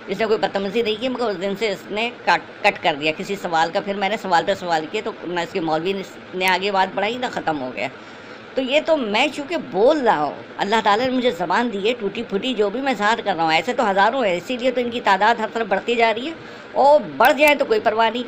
इसने 0.04 0.26
कोई 0.26 0.38
बदतमीज़ी 0.38 0.84
नहीं 0.84 0.98
की, 0.98 1.10
मगर 1.10 1.26
उस 1.26 1.36
दिन 1.38 1.56
से 1.56 1.70
इसने 1.70 2.10
कट 2.30 2.42
कट 2.64 2.78
कर 2.84 2.96
दिया 2.96 3.12
किसी 3.14 3.36
सवाल 3.38 3.70
का। 3.72 3.82
फिर 3.82 3.96
मैंने 3.98 4.18
सवाल 4.20 4.44
पर 4.44 4.56
सवाल 4.56 4.86
किए 4.86 5.02
तो 5.02 5.14
ना 5.28 5.42
इसके 5.42 5.60
मौलवी 5.62 5.94
ने 6.36 6.46
आगे 6.48 6.72
बात 6.72 6.96
बढ़ाई, 6.96 7.18
ना 7.18 7.30
ख़त्म 7.30 7.56
हो 7.58 7.70
गया। 7.72 7.90
तो 8.56 8.62
ये 8.62 8.80
तो 8.82 8.96
मैं 8.98 9.30
चूँकि 9.32 9.58
बोल 9.58 10.00
रहा 10.00 10.16
हूँ, 10.18 10.36
अल्लाह 10.60 10.82
ताला 10.82 11.06
ने 11.06 11.12
मुझे 11.12 11.32
ज़बान 11.34 11.70
दी 11.70 11.80
है 11.80 11.94
टूटी 12.00 12.24
फूटी 12.24 12.54
जो 12.54 12.70
भी 12.70 12.82
मैं 12.82 12.96
ज़ाहिर 12.96 13.22
कर 13.22 13.36
रहा 13.36 13.46
हूँ, 13.46 13.54
ऐसे 13.54 13.74
तो 13.74 13.84
हज़ारों 13.84 14.26
है, 14.26 14.36
इसीलिए 14.38 14.72
तो 14.72 14.82
इनकी 14.82 15.00
तादाद 15.02 15.40
हर 15.42 15.50
तरफ़ 15.50 15.68
बढ़ती 15.68 15.96
जा 15.96 16.12
रही 16.12 16.28
है, 16.28 16.36
और 16.76 17.04
बढ़ 17.18 17.32
जाए 17.34 17.56
तो 17.56 17.66
कोई 17.66 17.80
परवाह 17.82 18.10
नहीं। 18.10 18.26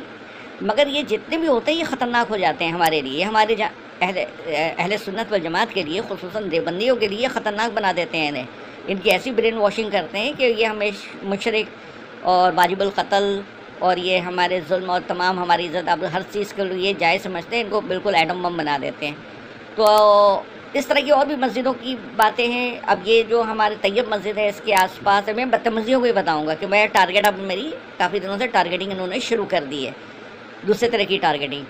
मगर 0.62 0.88
ये 0.88 1.02
जितने 1.04 1.36
भी 1.36 1.46
होते 1.46 1.72
हैं, 1.72 1.78
ये 1.78 1.84
ख़तरनाक 1.84 2.28
हो 2.28 2.36
जाते 2.38 2.64
हैं 2.64 2.72
हमारे 2.72 3.00
लिए, 3.02 3.22
हमारे 3.22 3.54
अहले 3.54 4.22
अहले 4.22 4.98
सुन्नत 4.98 5.32
व 5.32 5.38
जमात 5.40 5.70
के 5.72 5.82
लिए 5.84 6.00
खसूस 6.08 6.36
देवबंदियों 6.44 6.96
के 6.96 7.08
लिए 7.08 7.28
ख़तरनाक 7.28 7.72
बना 7.72 7.92
देते 7.92 8.18
हैं 8.18 8.28
इन्हें। 8.28 8.48
इनकी 8.88 9.10
ऐसी 9.10 9.30
ब्रेन 9.32 9.54
वॉशिंग 9.56 9.90
करते 9.92 10.18
हैं 10.18 10.34
कि 10.36 10.44
ये 10.44 10.64
हमें 10.64 10.92
मशरक 11.24 12.24
और 12.26 12.52
वाजिबुलक़तल 12.54 13.42
और 13.82 13.98
ये 13.98 14.18
हमारे 14.20 14.60
जुल्म 14.68 14.90
और 14.90 15.00
तमाम 15.08 15.38
हमारी 15.38 15.64
इज़्ज़त 15.64 15.88
अब 15.88 16.04
हर 16.06 16.22
चीज़ 16.24 16.54
के 16.54 16.64
लिए 16.66 16.92
जायज़ 16.96 17.22
समझते 17.22 17.56
हैं, 17.56 17.64
इनको 17.64 17.80
बिल्कुल 17.82 18.14
एडम 18.14 18.42
बम 18.42 18.56
बना 18.56 18.76
देते 18.78 19.06
हैं। 19.06 19.16
तो 19.76 20.44
इस 20.76 20.88
तरह 20.88 21.00
की 21.00 21.10
और 21.10 21.26
भी 21.26 21.36
मस्जिदों 21.36 21.72
की 21.74 21.94
बातें 22.16 22.46
हैं। 22.46 22.80
अब 22.82 23.02
ये 23.06 23.22
जो 23.24 23.42
हमारे 23.42 23.76
तैयब 23.78 24.12
मस्जिद 24.12 24.38
है, 24.38 24.48
इसके 24.48 24.72
आसपास 24.74 25.28
है, 25.28 25.34
मैं 25.34 25.50
बदतमजियों 25.50 26.00
को 26.00 26.06
ही 26.06 26.12
बताऊँगा 26.12 26.54
कि 26.54 26.66
मैं 26.66 26.88
टारगेट 26.90 27.26
अब 27.26 27.38
मेरी 27.42 27.72
काफ़ी 27.98 28.20
दिनों 28.20 28.38
से 28.38 28.46
टारगेटिंग 28.48 28.92
इन्होंने 28.92 29.20
शुरू 29.22 29.44
कर 29.46 29.64
दी 29.64 29.84
है, 29.84 29.94
दूसरे 30.66 30.88
तरह 30.88 31.04
की 31.04 31.18
टारगेटिंग 31.18 31.64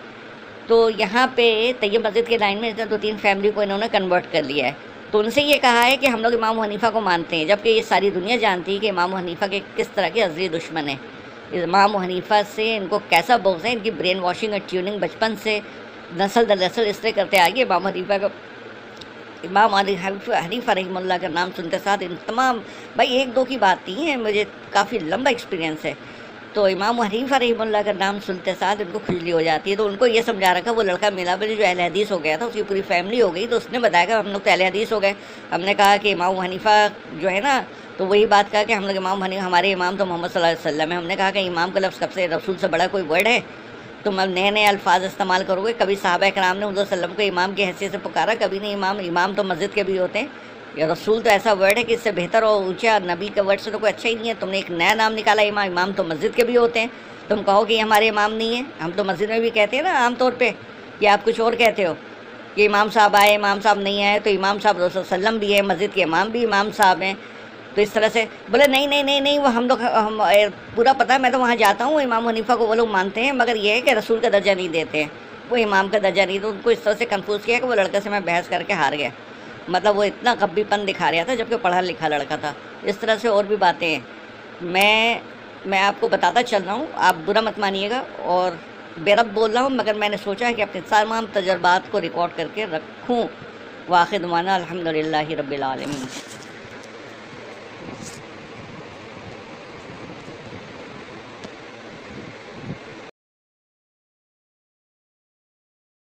तो 0.69 0.89
यहाँ 0.91 1.27
पे 1.37 1.73
तैयब 1.81 2.07
मस्जिद 2.07 2.27
के 2.27 2.37
लाइन 2.39 2.59
में 2.61 2.89
दो 2.89 2.97
तीन 2.99 3.17
फैमिली 3.19 3.51
को 3.51 3.63
इन्होंने 3.63 3.89
कन्वर्ट 3.89 4.31
कर 4.33 4.45
लिया 4.45 4.67
है। 4.67 4.77
तो 5.13 5.19
उनसे 5.19 5.43
ये 5.43 5.59
कहा 5.59 5.81
है 5.81 5.97
कि 5.97 6.07
हम 6.07 6.21
लोग 6.21 6.35
इमाम 6.35 6.61
हनीफ़ा 6.61 6.91
को 6.91 7.01
मानते 7.01 7.37
हैं, 7.37 7.47
जबकि 7.49 7.71
ये 7.71 7.83
सारी 7.85 8.11
दुनिया 8.11 8.37
जानती 8.39 8.73
है 8.73 8.79
कि 8.79 8.89
इमाम 8.89 9.15
हनीफ़ा 9.17 9.47
के 9.47 9.61
किस 9.77 9.95
तरह 9.95 10.09
के 10.11 10.21
अजली 10.23 10.49
दुश्मन 10.49 10.89
हैं। 10.89 11.01
इमाम 11.55 11.97
हनीफ़ा 11.97 12.43
से 12.45 12.75
इनको 12.77 12.99
कैसा 13.11 13.37
बोझ 13.39 13.61
है, 13.65 13.73
इनकी 13.73 13.91
ब्रेन 13.93 14.21
वॉशिंग 14.21 14.53
और 14.53 14.59
ट्यूनिंग 14.69 15.01
बचपन 15.01 15.35
से 15.45 15.61
नस्ल 16.15 16.45
दर 16.47 16.59
नस्ल 16.59 16.83
इस 16.85 17.01
तरह 17.03 17.13
करते 17.13 17.39
आगे 17.39 17.63
इमाम 17.63 17.87
हनीफ़ा 17.87 18.19
का 18.19 18.31
इमाम 19.45 19.75
हनीफ़ा 19.75 20.73
रहीमुल्ला 20.73 21.19
का 21.19 21.29
नाम 21.29 21.51
सुनते 21.53 21.79
साथ 21.79 22.03
इन 22.03 22.15
तमाम 22.27 22.59
भाई 22.97 23.07
एक 23.17 23.33
दो 23.35 23.45
की 23.45 23.57
बात 23.59 23.89
नहीं 23.89 24.07
है, 24.07 24.17
मुझे 24.17 24.45
काफ़ी 24.73 24.99
लंबा 25.01 25.31
एक्सपीरियंस 25.31 25.85
है। 25.85 25.95
तो 26.57 26.67
इमाम 26.69 27.01
हनीफ़ा 27.03 27.37
रहीमुल्ला 27.37 27.81
का 27.83 27.93
नाम 27.95 28.19
सुनते 28.27 28.53
साथ 28.57 28.77
उनको 28.81 28.99
खुजली 29.07 29.31
हो 29.31 29.41
जाती 29.43 29.71
है 29.71 29.77
तो 29.77 29.87
उनको 29.87 30.07
ये 30.09 30.23
समझा 30.23 30.53
रखा, 30.53 30.71
वो 30.73 30.83
लड़का 30.83 31.11
मिला 31.13 31.37
मुझे 31.37 31.57
जो 31.57 31.65
अहल 31.65 31.81
हदीस 31.81 32.13
हो 32.13 32.19
गया 32.19 32.37
था, 32.39 32.47
उसकी 32.47 32.63
पूरी 32.63 32.81
फैमिली 32.83 33.19
हो 33.19 33.31
गई 33.31 33.47
तो 33.47 33.57
उसने 33.57 33.79
बताया 33.79 34.05
कि 34.07 34.13
हम 34.13 34.27
लोग 34.27 34.43
तो 34.45 34.51
अहल 34.51 34.63
हदीस 34.63 34.93
हो 34.93 35.01
गए। 35.01 35.15
हमने 35.53 35.75
कहा 35.75 35.97
कि 35.97 36.11
इमाम 36.11 36.41
हनीफ़ा 36.41 36.77
जो 37.21 37.29
है 37.29 37.41
ना 37.41 37.59
तो 37.99 38.07
वही 38.07 38.25
बात 38.27 38.51
कहा 38.51 38.63
कि 38.63 38.73
हम 38.73 38.85
लोग 38.85 38.97
इमाम 38.97 39.23
हनी, 39.25 39.37
हमारे 39.39 39.71
इमाम 39.71 39.97
तो 39.97 40.07
मोहम्मद 40.07 40.31
सल्लल्लाहु 40.31 40.61
वसल्लम 40.61 40.93
है। 40.93 40.99
हमने 40.99 41.17
कहा 41.17 41.31
कि 41.31 41.41
इमाम 41.43 41.71
का 41.71 41.81
लफ्ज़ 41.81 42.01
कब 42.01 42.11
से 42.11 42.27
रसूल 42.27 42.57
से 42.57 42.69
बड़ा 42.69 42.87
कोई 42.87 43.03
वर्ड 43.05 43.29
है? 43.29 43.39
तुम 44.05 44.23
अब 44.23 44.29
नए 44.31 44.51
नए 44.51 44.65
अल्फाज 44.67 45.05
इस्तेमाल 45.05 45.45
करोगे, 45.45 45.73
कभी 45.75 45.97
साहब 45.99 46.25
कराम 46.35 46.57
ने 46.57 46.67
वसल्लम 46.73 47.13
को 47.13 47.23
इमाम 47.23 47.55
की 47.55 47.63
हैसियत 47.63 47.93
से 47.93 47.99
पुकारा, 47.99 48.35
कभी 48.37 48.59
नहीं, 48.61 48.73
इमाम 48.73 49.01
इमाम 49.03 49.35
तो 49.35 49.45
मस्जिद 49.45 49.71
के 49.73 49.83
भी 49.85 49.97
होते 49.97 50.19
हैं। 50.19 50.31
या 50.79 50.87
रसूल 50.87 51.21
तो 51.23 51.31
ऐसा 51.31 51.53
वर्ड 51.55 51.79
है 51.79 51.85
कि 51.85 51.95
इससे 51.95 52.13
बेहतर 52.13 52.45
और 52.45 52.65
ऊँचा 52.65 52.99
नबी 53.01 53.29
का 53.29 53.43
वर्ड 53.43 53.61
से 53.61 53.71
तो 53.71 53.79
कोई 53.79 53.91
अच्छा 53.91 54.09
ही 54.09 54.15
नहीं 54.15 54.29
है। 54.29 54.35
तुमने 54.41 54.59
एक 54.59 54.71
नया 54.73 54.95
नाम 54.95 55.13
निकाला 55.13 55.43
इमाम 55.43 55.67
इमाम 55.67 55.93
तो 55.93 56.05
मस्जिद 56.05 56.35
के 56.35 56.45
भी 56.45 56.55
होते 56.55 56.81
हैं। 56.81 56.91
तुम 57.29 57.43
कहो 57.43 57.65
कि 57.65 57.79
हमारे 57.79 58.09
इमाम 58.09 58.33
नहीं 58.33 58.57
है। 58.57 58.65
हम 58.81 58.93
तो 58.93 59.05
मस्जिद 59.05 59.31
में 59.31 59.41
भी 59.41 59.51
कहते 59.51 59.77
हैं 59.77 59.85
ना, 59.85 59.93
आमतौर 60.01 60.33
पर 60.33 60.55
कि 60.99 61.07
आप 61.07 61.25
कुछ 61.25 61.41
और 61.41 61.55
कहते 61.55 61.83
हो 61.83 61.95
कि 62.57 62.65
इमाम 62.65 62.91
साहब 62.91 63.17
आए, 63.17 63.35
इमाम 63.35 63.61
साहब 63.61 63.79
नहीं 63.81 64.03
आए 64.05 64.19
तो 64.21 64.31
इमाम 64.31 64.59
साहब 64.59 64.81
रसोल्लम 64.83 65.39
भी 65.39 65.53
है, 65.53 65.63
मस्जिद 65.63 65.93
के 65.93 66.01
इमाम 66.03 66.31
भी 66.31 66.43
इमाम 66.43 66.71
साहब 66.73 67.03
हैं। 67.03 67.17
तो 67.77 67.83
इस 67.83 67.93
तरह 67.95 68.09
से 68.09 68.23
बोले, 68.51 68.67
नहीं 68.67 68.89
नहीं 68.89 69.05
नहीं 69.05 69.21
नहीं, 69.21 69.39
वो 69.39 69.49
हम 69.49 69.69
लोग, 69.69 69.81
हम 69.81 70.19
पूरा 70.77 70.93
पता 70.95 71.15
है, 71.15 71.21
मैं 71.21 71.33
तो 71.33 71.39
वहाँ 71.39 71.57
जाता 71.57 71.85
हूँ, 71.85 72.01
इमाम 72.03 72.29
हनीफ़ा 72.29 72.55
को 72.57 72.67
वो 72.67 72.75
लोग 72.75 72.89
मानते 72.91 73.21
हैं, 73.21 73.33
मगर 73.35 73.57
ये 73.57 73.75
है 73.75 73.81
कि 73.81 73.93
रसूल 73.95 74.21
का 74.21 74.29
दर्जा 74.31 74.55
नहीं 74.55 74.69
देते 74.71 74.99
हैं। 74.99 75.11
वो 75.51 75.57
इमाम 75.57 75.89
का 75.89 75.99
दर्जा 75.99 76.25
नहीं 76.25 76.41
तो 76.41 76.49
उनको 76.51 76.71
इस 76.71 76.85
तरह 76.85 76.95
से 76.95 77.05
कंफ्यूज 77.07 77.45
किया 77.45 77.59
कि 77.59 77.67
वो 77.67 77.75
लड़के 77.75 78.01
से 78.01 78.11
मैं 78.11 78.25
बहस 78.25 78.49
करके 78.49 78.75
हार 78.75 78.97
गया। 78.97 79.11
मतलब 79.69 79.95
वो 79.97 80.05
इतना 80.05 80.35
कब्बीपन 80.35 80.85
दिखा 80.87 81.09
रहा 81.09 81.25
था 81.25 81.35
जबकि 81.35 81.57
पढ़ा 81.57 81.81
लिखा 81.81 82.09
लड़का 82.09 82.37
था। 82.37 82.55
इस 82.85 83.01
तरह 83.01 83.17
से 83.17 83.29
और 83.29 83.47
भी 83.47 83.57
बातें 83.57 83.87
हैं। 83.87 84.05
मैं 84.63 85.21
मैं 85.67 85.81
आपको 85.81 86.09
बताता 86.09 86.43
चल 86.43 86.63
रहा 86.63 86.75
हूँ। 86.75 86.89
आप 86.93 87.15
बुरा 87.27 87.41
मत 87.43 87.59
मानिएगा 87.59 88.01
और 88.27 88.59
बेरब 88.99 89.33
बोल 89.33 89.51
रहा 89.51 89.63
हूँ, 89.63 89.71
मगर 89.73 89.95
मैंने 89.95 90.17
सोचा 90.17 90.47
है 90.47 90.55
कि 90.55 90.63
अपने 90.63 90.81
तमाम 90.83 91.27
तजर्बात 91.35 91.91
को 91.93 91.99
रिकॉर्ड 91.99 92.33
करके 92.33 92.65
रखूँ। 92.67 93.29
वाखिद 93.89 94.25
माना 94.25 94.55
अलहमदिल्ला 94.55 95.21
रबालमीन 95.33 96.07